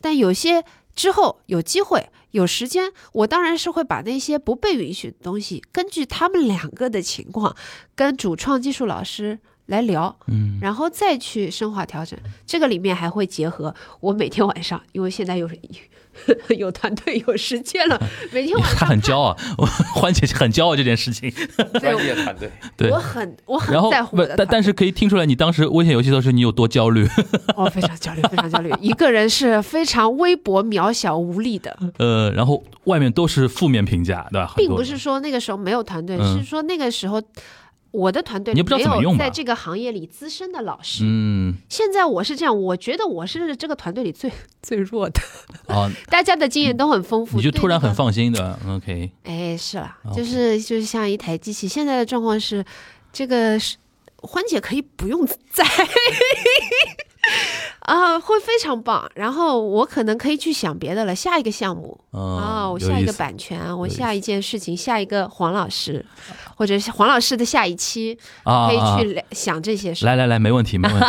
[0.00, 0.64] 但有些
[0.96, 2.04] 之后有机会
[2.34, 7.54] 有时间，我当然是会把那些不被允许的东西，根据他们两个的情况，
[7.94, 12.18] 跟主创技术老师来聊，嗯然后再去深化调整。
[12.44, 15.48] 这个里面还会结合我每天晚上，因为现在有
[16.56, 18.00] 有团队有时间了，
[18.32, 21.30] 每天晚上他很骄傲，我欢姐很骄傲这件事情，
[21.80, 27.06] 专业团队， 对我很我很在乎的，但但是可以听出来，你当时危险游戏的时候，你有多焦虑，
[27.56, 31.76] 哦，非常焦虑，非常焦虑，一个人是非常微薄、渺小、无力的。
[31.98, 34.52] 呃，然后外面都是负面评价，对吧？
[34.56, 37.20] 并不是说那个时候没有团队，嗯是说那个时候
[37.94, 41.04] 我的团队你也不知道没怎么用吧有在这个行业里资深的老师。
[41.06, 45.20] 嗯现在我是这样，我觉得我是这个团队里最 最弱的，
[45.68, 51.68] 啊，大家的经验都很丰富，你就突然很放心的，OK，哎，是了，就是就是像一台机器。
[51.68, 52.64] 现在的状况是，
[53.12, 53.76] 这个是
[54.16, 55.64] 欢姐可以不用在。
[57.84, 59.10] 啊，会非常棒。
[59.14, 66.04] 然后我可能可以去想别的了，下一个项目嗯啊，我下一个版权，我下一件事情，下一个黄老师，
[66.56, 70.06] 或者是黄老师的下一期，可以去了想这些事。
[70.06, 71.06] 来来来，没问题，没问题。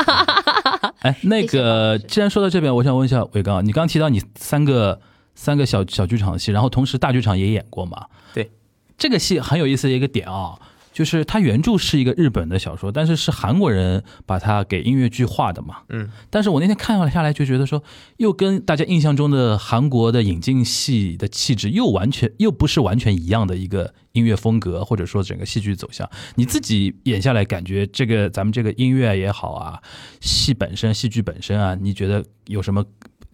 [0.99, 4.99] 哎，那个，既然说到这边，我想问一下伟刚，你刚刚提到你三个
[5.35, 8.05] 三个小小剧场的戏，然后同时大剧场也演过嘛？
[8.33, 8.51] 对，
[8.97, 10.57] 这个戏很有意思的一个点啊，
[10.95, 15.79] 就是它原著是一个日本的小说，但是是韩国人把它给音乐剧化的嘛。
[15.89, 17.83] 嗯，但是我那天看了下来，就觉得说，
[18.15, 26.09] 又跟大家印象中的韩国的引进戏的气质又完全又不是完全一样的一个音乐风格，或者说整个戏剧走向。
[26.35, 29.81] 你自己演下来，感觉这个咱们这个音乐也好啊，
[30.21, 32.85] 戏本身、戏剧本身啊，你觉得有什么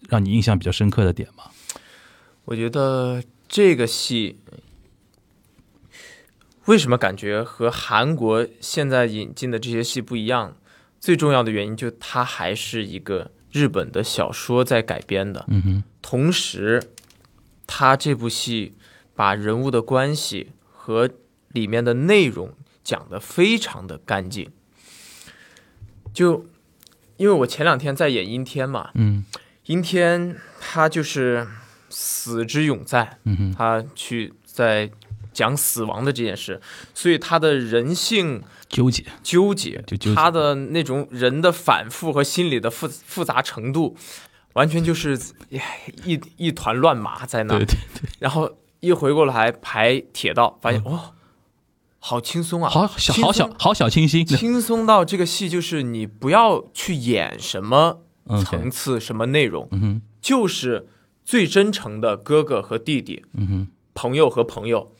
[0.09, 1.43] 让你印象比较深刻的点吗？
[2.45, 4.39] 我觉得这个戏
[6.65, 10.55] 为什么感觉和韩国现在引进的这些戏不一样？
[10.99, 15.43] 最重要的原因就它还是一个日本的小说在改编的。
[15.47, 16.81] 嗯哼，同时，
[17.65, 18.75] 它这部戏
[19.15, 21.09] 把人物的关系和
[21.49, 22.53] 里面的内容
[22.83, 24.51] 讲得非常的干净。
[26.13, 26.45] 就
[27.17, 29.25] 因为我前两天在演阴天嘛，嗯，
[29.65, 31.47] 阴天他就是
[31.89, 34.91] 死之永在，嗯哼，他去在
[35.33, 36.61] 讲死亡的这件事，
[36.93, 39.05] 所以他的人性纠结。
[39.23, 39.83] 纠结，
[40.15, 43.95] 他的那种人的反复和心理的复复杂程度，
[44.53, 45.19] 完全就是
[46.05, 47.57] 一一团乱麻在那。
[47.57, 51.13] 对对对，然后一回过来排铁道，发现哇、
[51.99, 59.69] 好轻松啊，好小好小好小清新，轻松到这个戏就是你不要去演什么嗯层次、什么内容，
[60.19, 60.87] 就是
[61.23, 64.91] 最真诚的哥哥和弟弟、嗯哼，朋友和朋友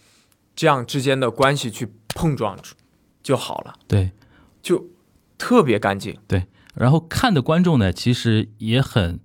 [0.61, 2.55] 这样之间的关系去碰撞
[3.23, 4.11] 就好了，对
[4.61, 4.85] 就
[5.35, 6.15] 特别干净。
[6.27, 6.45] 对。
[6.75, 9.19] 然后看的观众呢，其实也很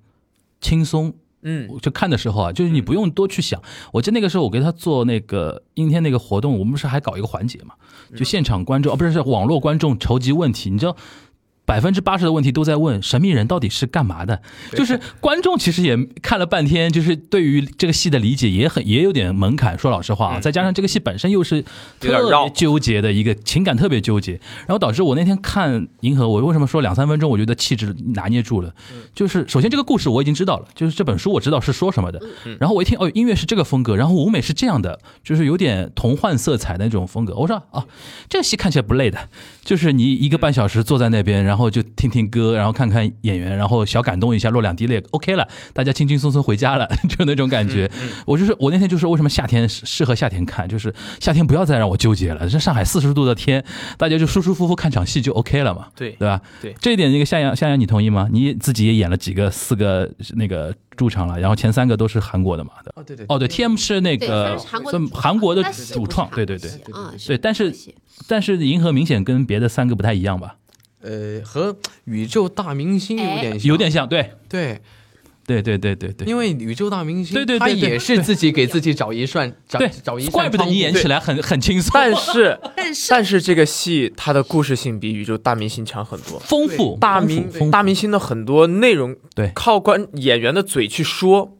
[0.62, 1.12] 轻松，
[1.42, 3.60] 嗯就看的时候啊，就是你不用多去想。
[3.92, 7.74] 我记得那个时候我给他做那个阴天那个活动，我们不是还搞一个环节嘛？
[8.16, 10.96] 就现场观众哦，不是是网络观众筹集问题，你知道。
[11.66, 14.40] 百分之八十的问题都在问神秘人到底是干嘛的，
[14.72, 19.76] 就是观众其实也看了半天，就是对于这个戏的理解也很也有点门槛。
[19.76, 21.60] 说老实话啊，再加上这个戏本身又是
[22.00, 24.32] 特别纠结的一个情感，特别纠结，
[24.66, 28.72] 然后导致我那天看《银河》，我为什么说两三分钟，我觉得气质拿捏住了，
[29.12, 32.20] 就是首先这个故事我已经知道了，就是这本书我知道是说什么的，
[32.60, 37.34] 然后我一听哦，音乐是这个风格，然后舞美是这样的，就是有点童幻色彩的那种风格。
[37.34, 37.84] 我说啊，
[38.28, 39.28] 这个戏看起来不累的，
[39.64, 47.90] 就是你一个半小时坐在那边，然后就听听歌，然后看看演员，然后小感动一下，落两滴泪，OK 了，大家轻轻松松回家了， 就那种感觉。
[48.26, 53.64] 我就是我那天就说为什么夏天适适合夏天看，就是夏天不要再让我纠结了，这上海四十度的天，
[53.96, 56.40] 大家就舒舒服服看场戏就 OK 了嘛，对对吧？
[56.60, 58.28] 对这一点，那个夏阳夏阳，你同意吗？
[58.30, 62.70] 你自己也演了几个四个那个驻场了，然后前三个都是韩国的嘛？
[62.94, 67.74] 哦对对哦，对，TM 是那，个是韩国的韩国的主创，对对对啊，对，但是
[68.26, 70.56] 但是银河明显跟别的三个不太一样吧？
[71.06, 73.68] 呃，和宇宙大明星有点像。
[73.68, 74.32] 有点像，对。
[74.48, 74.80] 对，
[75.46, 76.26] 对对对对对。
[76.26, 77.80] 因为宇宙大明星，对对对对。
[77.80, 83.06] 他也是自己给自己找一算，找找一，串怪不得你演起来很很轻松，但是但是。
[83.10, 86.38] 但是这个戏它的故事性比宇宙大明星强很多。
[86.40, 89.52] 丰富，大明大明星的很多内容，对。
[89.54, 91.55] 靠观演员的嘴去说，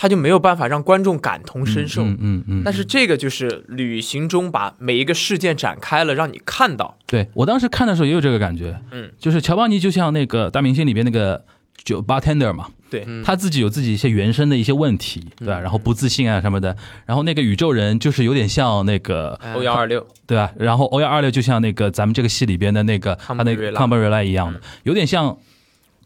[0.00, 2.02] 他就没有办法让观众感同身受。
[2.02, 2.62] 嗯嗯嗯。
[2.64, 6.96] 但是这个就是旅行中把每一个事件展开了，让你看到。
[7.06, 11.44] 对我当时看的时候也有这个感觉，嗯，就是乔邦尼就像那个大明星里边那个
[11.84, 15.60] 酒 bartender 嘛，对，他自己有自己一些原生的一些问题，对吧？
[15.60, 16.74] 然后不自信啊什么的，
[17.04, 20.50] 然后那个宇宙人就是有点像那个，哎欧阳二六，对吧？
[20.56, 25.36] 然后欧幺二六就像那个咱们这个戏里边的那个他那个康贝瑞拉康贝瑞拉一样的，有点像。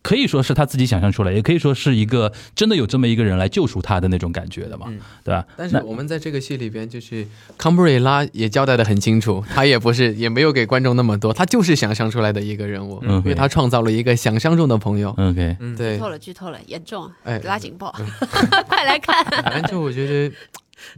[0.04, 5.46] 可以说是他自己想象出来，也可以说是一个真的有这么一个人来救赎他的那种感觉的嘛，嗯对吧？
[5.56, 7.26] 但是我们在这个戏里边，就是
[7.56, 15.08] 康布瑞拉也交代的很清楚，他也不是也没有给观众那么多，他就是想象出来的一个人物，嗯因为他创造了一个想象中的朋友。
[15.16, 17.90] OK，嗯，对剧，透了，剧透了，严重，哎拉警报，
[18.68, 19.24] 快来看！
[19.42, 20.36] 反正就我觉得，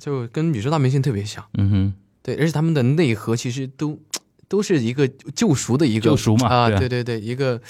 [0.00, 1.44] 就跟宇宙大明星特别像。
[1.56, 1.94] 嗯哼，
[2.24, 3.96] 对，而且他们的内核其实都
[4.48, 7.60] 都是一个救赎的一个救赎嘛啊，对啊对对对，一个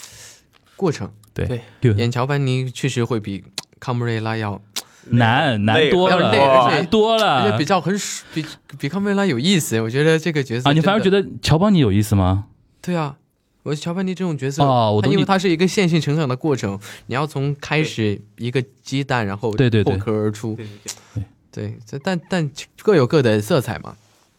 [0.76, 1.10] 过程。
[1.44, 3.44] 对对乔班尼确实会比
[3.78, 4.60] 康布瑞拉要，
[5.10, 6.32] 难难累多了，
[6.70, 7.64] 难多了而且比。
[7.64, 7.94] 较很
[8.32, 8.44] 比
[8.78, 9.80] 比康布瑞拉有意思。
[9.80, 12.46] 我觉得这个角色啊，你反而觉得得乔邦尼有意思吗？
[12.80, 13.16] 对啊。
[13.62, 22.48] 我乔班尼这种角色，他哦我因为他是一个线性成长的过程，你要从开始一个鸡蛋，然后对对对破壳而出，对对对，对，这但但
[22.80, 23.96] 各有各的色彩嘛。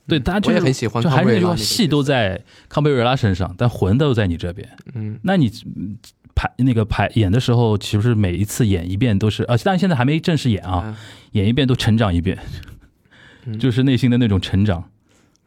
[0.08, 4.66] 对，大家就是我也很喜欢就康还是那句话，戏都在康贝瑞拉身上，但魂都在你这边。
[4.94, 5.98] 嗯，那你嗯
[6.38, 9.42] 排那个排演的时候，岂不是每一次演一遍都是？
[9.46, 10.98] 呃，当然现在还没正式演啊，啊
[11.32, 12.38] 演一遍都成长一遍，
[13.46, 14.92] 嗯 就是内心的那种成长。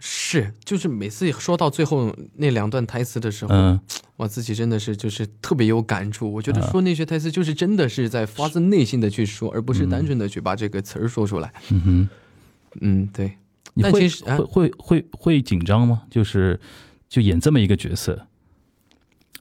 [0.02, 3.78] 是，就是每次说到最后那两段台词的时候，嗯，
[4.16, 6.32] 我自己真的是就是特别有感触。
[6.32, 11.52] 我觉得啊说那些台词就是真的是在发自内心的去说，而不是单纯的去把这个词儿说出来。
[11.70, 12.08] 嗯哼，
[12.80, 13.36] 嗯，对，
[13.74, 16.02] 你会但其实啊会会会会紧张吗？
[16.10, 16.58] 就是
[17.06, 18.26] 就演这么一个角色，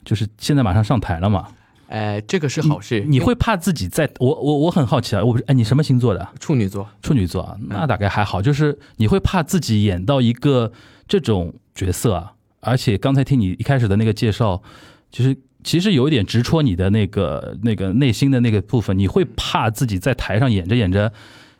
[0.04, 1.48] 就是现在马上上台了嘛，
[1.88, 3.00] 哎，这个是好事。
[3.00, 4.10] 你会怕自己在？
[4.18, 6.28] 我我我很好奇啊，我哎，你什么星座的？
[6.38, 10.72] 处女座，处女座啊，那大概还好，就是你会怕自己演到一个
[11.08, 14.62] 这种角色啊，而且刚才听你一开始的那个介绍，
[15.10, 21.12] 就是其实有一点直戳你的那个那个内心的那个部分，你会怕自己在台上演着演着，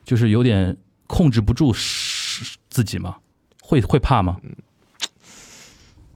[0.05, 0.77] 就是有点
[1.07, 3.17] 控制不住是自己吗？
[3.63, 4.39] 会会怕吗？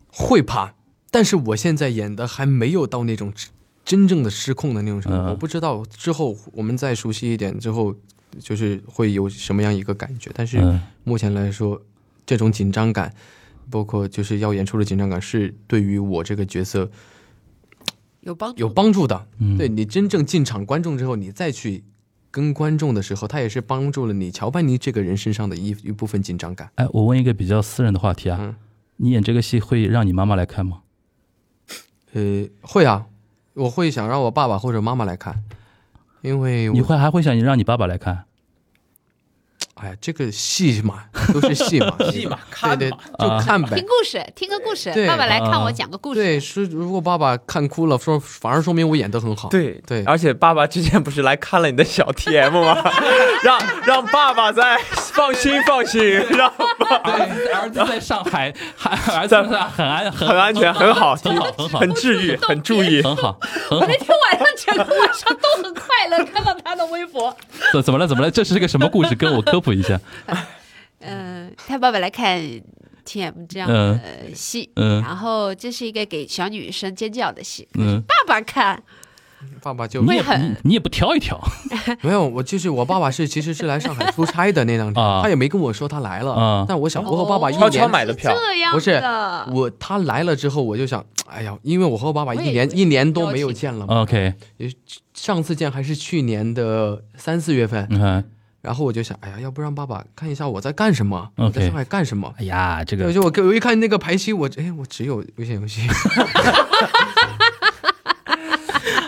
[0.09, 0.73] 会怕，
[1.15, 3.33] 但是我现在演的还没有到那种
[3.85, 7.95] 真正的失控的那种程度，我不知道之后我们再熟悉一点之后，
[8.41, 10.29] 就是会有什么样一个感觉。
[10.35, 10.61] 但是
[11.05, 11.81] 目前来说，
[12.27, 13.15] 这种紧张感，
[13.71, 16.91] 包括就是要演出的紧张感，是对于我这个角色
[18.23, 19.29] 有帮有帮助的。
[19.57, 21.85] 对你真正进场观众之后，你再去
[22.33, 26.71] 跟观众的时候，他也是帮助了你乔班尼这个人身上的一一部分紧张感。
[26.75, 28.57] 哎，我问一个比较私人的话题啊，
[28.97, 30.81] 你演这个戏会让你妈妈来看吗？
[32.15, 33.07] 呃，会啊，
[33.55, 35.43] 我会想让我爸爸或者妈妈来看，
[36.23, 38.25] 因为你会还会想让你爸爸来看。
[39.85, 41.05] 哎，这个戏嘛，
[41.35, 43.77] 都是戏嘛， 戏嘛，看对，就看呗。
[43.77, 46.21] 听故事，听个故事，爸爸来看我讲个故事。
[46.23, 49.51] 对，是如果爸爸看哭了，说反而说明我演的很好。
[49.51, 52.83] 对对，而且爸爸之前不是来看了你的小 T M 吗？
[53.45, 54.79] 让让爸爸在
[55.13, 58.55] 放心放心，让爸儿子在上海，
[59.13, 63.39] 儿子很安很安全，很好，很好，很好，很治愈，很注意， 很好。
[63.71, 67.37] 我那天晚上整个晚上都很快乐，看到他的微博。
[67.73, 68.07] 怎怎么了？
[68.07, 68.31] 怎么了？
[68.31, 69.15] 这是个什么故事？
[69.17, 69.61] 跟我科。
[69.65, 70.01] 补一下，
[71.01, 72.41] 嗯， 他爸爸来看
[73.05, 74.01] T M 这样的
[74.35, 78.83] 戏，嗯，然后这是一个给小女生尖叫的戏，嗯，爸爸看，
[79.63, 81.39] 爸爸就会很，你也不挑一挑，
[82.01, 88.35] 没有，我就是我爸爸是其实是来上海出差的那两天，他也没跟我说他来了，但我想我和爸爸一年买的票，
[88.73, 88.93] 不是
[89.53, 94.33] 我他来了之后我就想， 哎呀，因为我和我爸爸一年一年都没有见了，OK，
[95.13, 98.25] 上次见还是去年的三四月份，嗯。
[98.65, 102.33] 然后我就想，哎呀，要不让爸爸看一下我在干什么，我在上海干什么？
[102.39, 105.83] 哎呀，这个就我我一看那个排期，我哎，我只有危险游戏。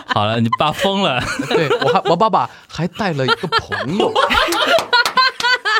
[0.05, 1.19] 好了，你爸疯了。
[1.49, 4.11] 对我还我爸爸还带了一个朋友，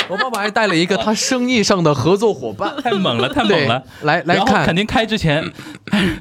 [0.09, 3.83] 我爸爸还带了一个他生意上的合作伙伴，太猛了，太猛了。
[4.01, 5.43] 来来看，肯定开之前，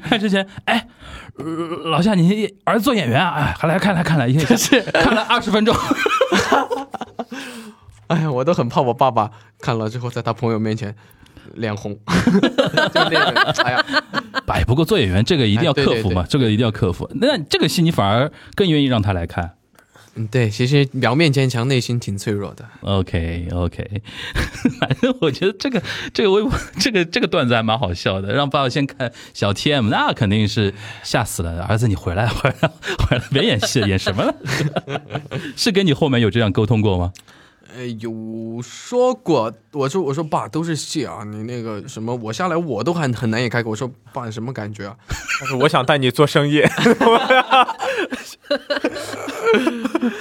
[0.08, 0.86] 开之前，哎，
[1.84, 3.34] 老夏，你儿子做演员啊？
[3.36, 5.74] 哎，还来看来看了，是看了二十分钟。
[8.08, 9.30] 哎呀，我都很怕我爸爸
[9.60, 10.94] 看了之后，在他朋友面前
[11.54, 11.94] 脸红。
[12.92, 13.84] 就那个，哎呀，
[14.46, 17.08] 哎，不过做演员这个一定要克服嘛，这个一定要克服。
[17.14, 19.55] 那这个戏你反而更愿意让他来看。
[20.16, 22.66] 嗯，对，其实表面坚强，内心挺脆弱的。
[22.80, 24.02] OK，OK，
[24.80, 28.32] 反正我觉得这个这个微博这个这个段子还蛮好笑的。
[28.32, 31.62] 让爸爸先看小 TM，那肯定是吓死了。
[31.64, 34.34] 儿子，你回来，回来，回来，别演戏了，演什么了？
[35.54, 37.12] 是跟你后面有这样沟通过吗？
[37.74, 43.70] 呃，有说过，我说我说爸，都是戏啊，你那个什么，我下来我都很很难以开口。
[43.70, 44.96] 我说爸，你什么感觉啊？
[45.40, 46.60] 但 是我想带你做生意。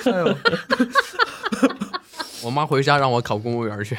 [0.06, 0.36] 哎呦！
[2.44, 3.98] 我妈回家让我考公务员去，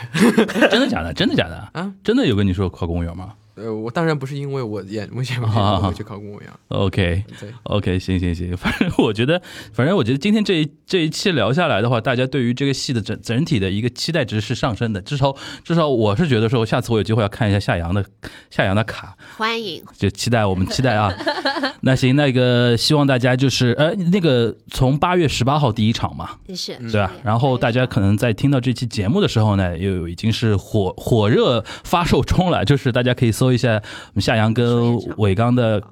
[0.71, 1.13] 真的假的？
[1.13, 1.57] 真的假的？
[1.73, 3.33] 啊，真的有跟你说考公务员吗？
[3.67, 6.49] 呃，我当然不是因为我演危险游戏我去考公务员。
[6.69, 9.43] OK，对，OK，行行行，反正我觉得，
[9.73, 15.01] 反正我觉得今天这一这一期聊下来的话，大家对于这个戏的整整体的一个期待值是上升的。
[15.01, 18.05] 至少至少我是觉得说，下次我有机会要看一下夏阳的
[18.51, 21.13] 夏阳的卡，欢迎，就期待我们期待啊。
[21.81, 27.11] 那行，那个希望大家就是呃，那个从八月十八号第一场嘛，是，对吧？
[27.25, 33.47] 然后大家可能在听到这期节目的时候呢，又已经是火火热发售中了，就是大家可以搜。
[33.47, 35.83] 搜一下我们夏阳跟伟刚的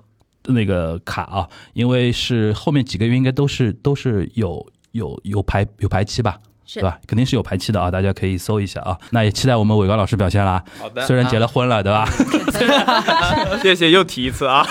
[0.46, 6.36] 那个卡啊，因为是后面几个月应该都是都是有有有排有排期吧，
[6.74, 6.98] 对吧？
[7.06, 8.96] 肯定是有排期的啊，大家可以搜一下啊。
[9.10, 10.62] 那也期待我们伟刚老师表现啦。
[10.78, 12.06] 好的，虽然结了婚了，对吧？
[13.62, 14.66] 谢谢，又提一次啊，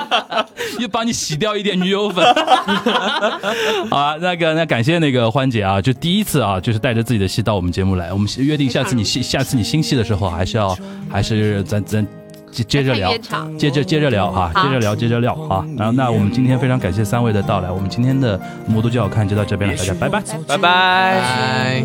[0.80, 2.24] 又帮你洗掉一点女友粉。
[3.90, 8.12] 好啊，那个那感谢那个欢姐啊，就第一次啊，就是带着自己的戏到我们节目来。
[8.12, 10.74] 我们约定下次你戏下次你新戏的时候，还是要
[11.10, 12.21] 还是咱咱。
[12.52, 13.16] 接接着聊，
[13.56, 15.64] 接着接着聊啊，接着聊，接着聊啊。
[15.78, 21.82] 然后，那我们今天非常感谢三位的到来，我们今天的魔都就好看就到这边了，大家拜拜，拜拜。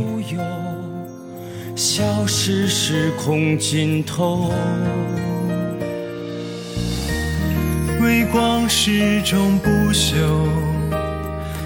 [1.74, 4.52] 消失时空尽头，
[8.02, 10.16] 微光始终不朽，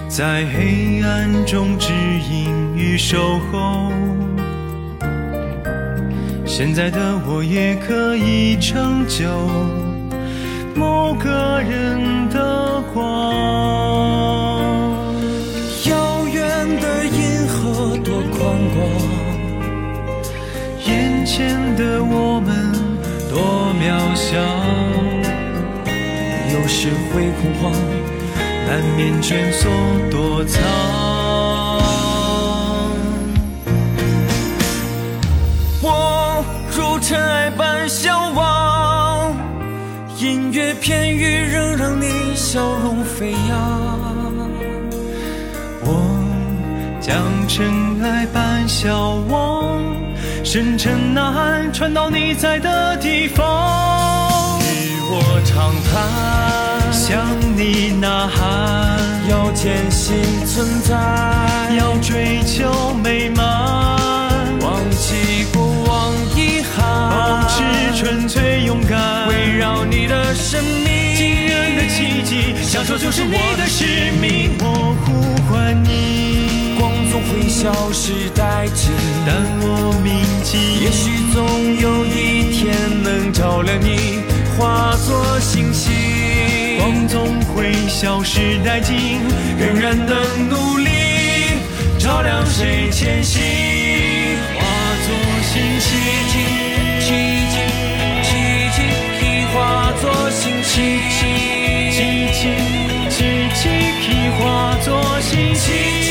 [0.06, 1.92] 在黑暗中指
[2.30, 3.18] 引与守
[3.50, 3.90] 候。
[6.54, 9.24] 现在的我也可以成就
[10.74, 13.32] 某个人的光。
[15.86, 18.38] 遥远的银河多宽
[18.74, 18.86] 广，
[20.86, 22.70] 眼前的我们
[23.30, 24.36] 多渺小。
[26.52, 27.72] 有时会恐慌，
[28.68, 29.70] 难免蜷缩
[30.10, 31.11] 躲藏。
[40.82, 43.38] 片语仍让你笑容飞扬。
[45.84, 45.94] 我
[47.00, 49.80] 将尘埃般消亡，
[50.42, 54.58] 深沉呐喊传到你在的地方。
[54.58, 57.24] 与我长谈，向
[57.56, 58.98] 你呐喊，
[59.30, 60.96] 要坚信存在，
[61.78, 64.01] 要追求美满，
[66.78, 67.62] 保持
[67.98, 74.56] 纯粹勇敢，围绕你的生命，惊人的奇迹，享受就是你的使命。
[74.60, 76.76] 我呼唤你。
[76.78, 78.90] 光总会消失殆尽，
[79.26, 80.58] 但我铭记。
[80.82, 84.22] 也许总有一天能照亮你，
[84.58, 85.92] 化作星星。
[86.78, 89.20] 光总会消失殆尽，
[89.58, 90.90] 仍然能努力
[91.98, 93.40] 照亮谁前行。
[94.58, 94.64] 化
[95.06, 95.90] 作星星，
[100.74, 100.82] 作星
[101.90, 102.48] 星，奇
[103.10, 103.20] 迹，
[103.54, 103.68] 奇
[104.00, 106.01] 迹，化作星星。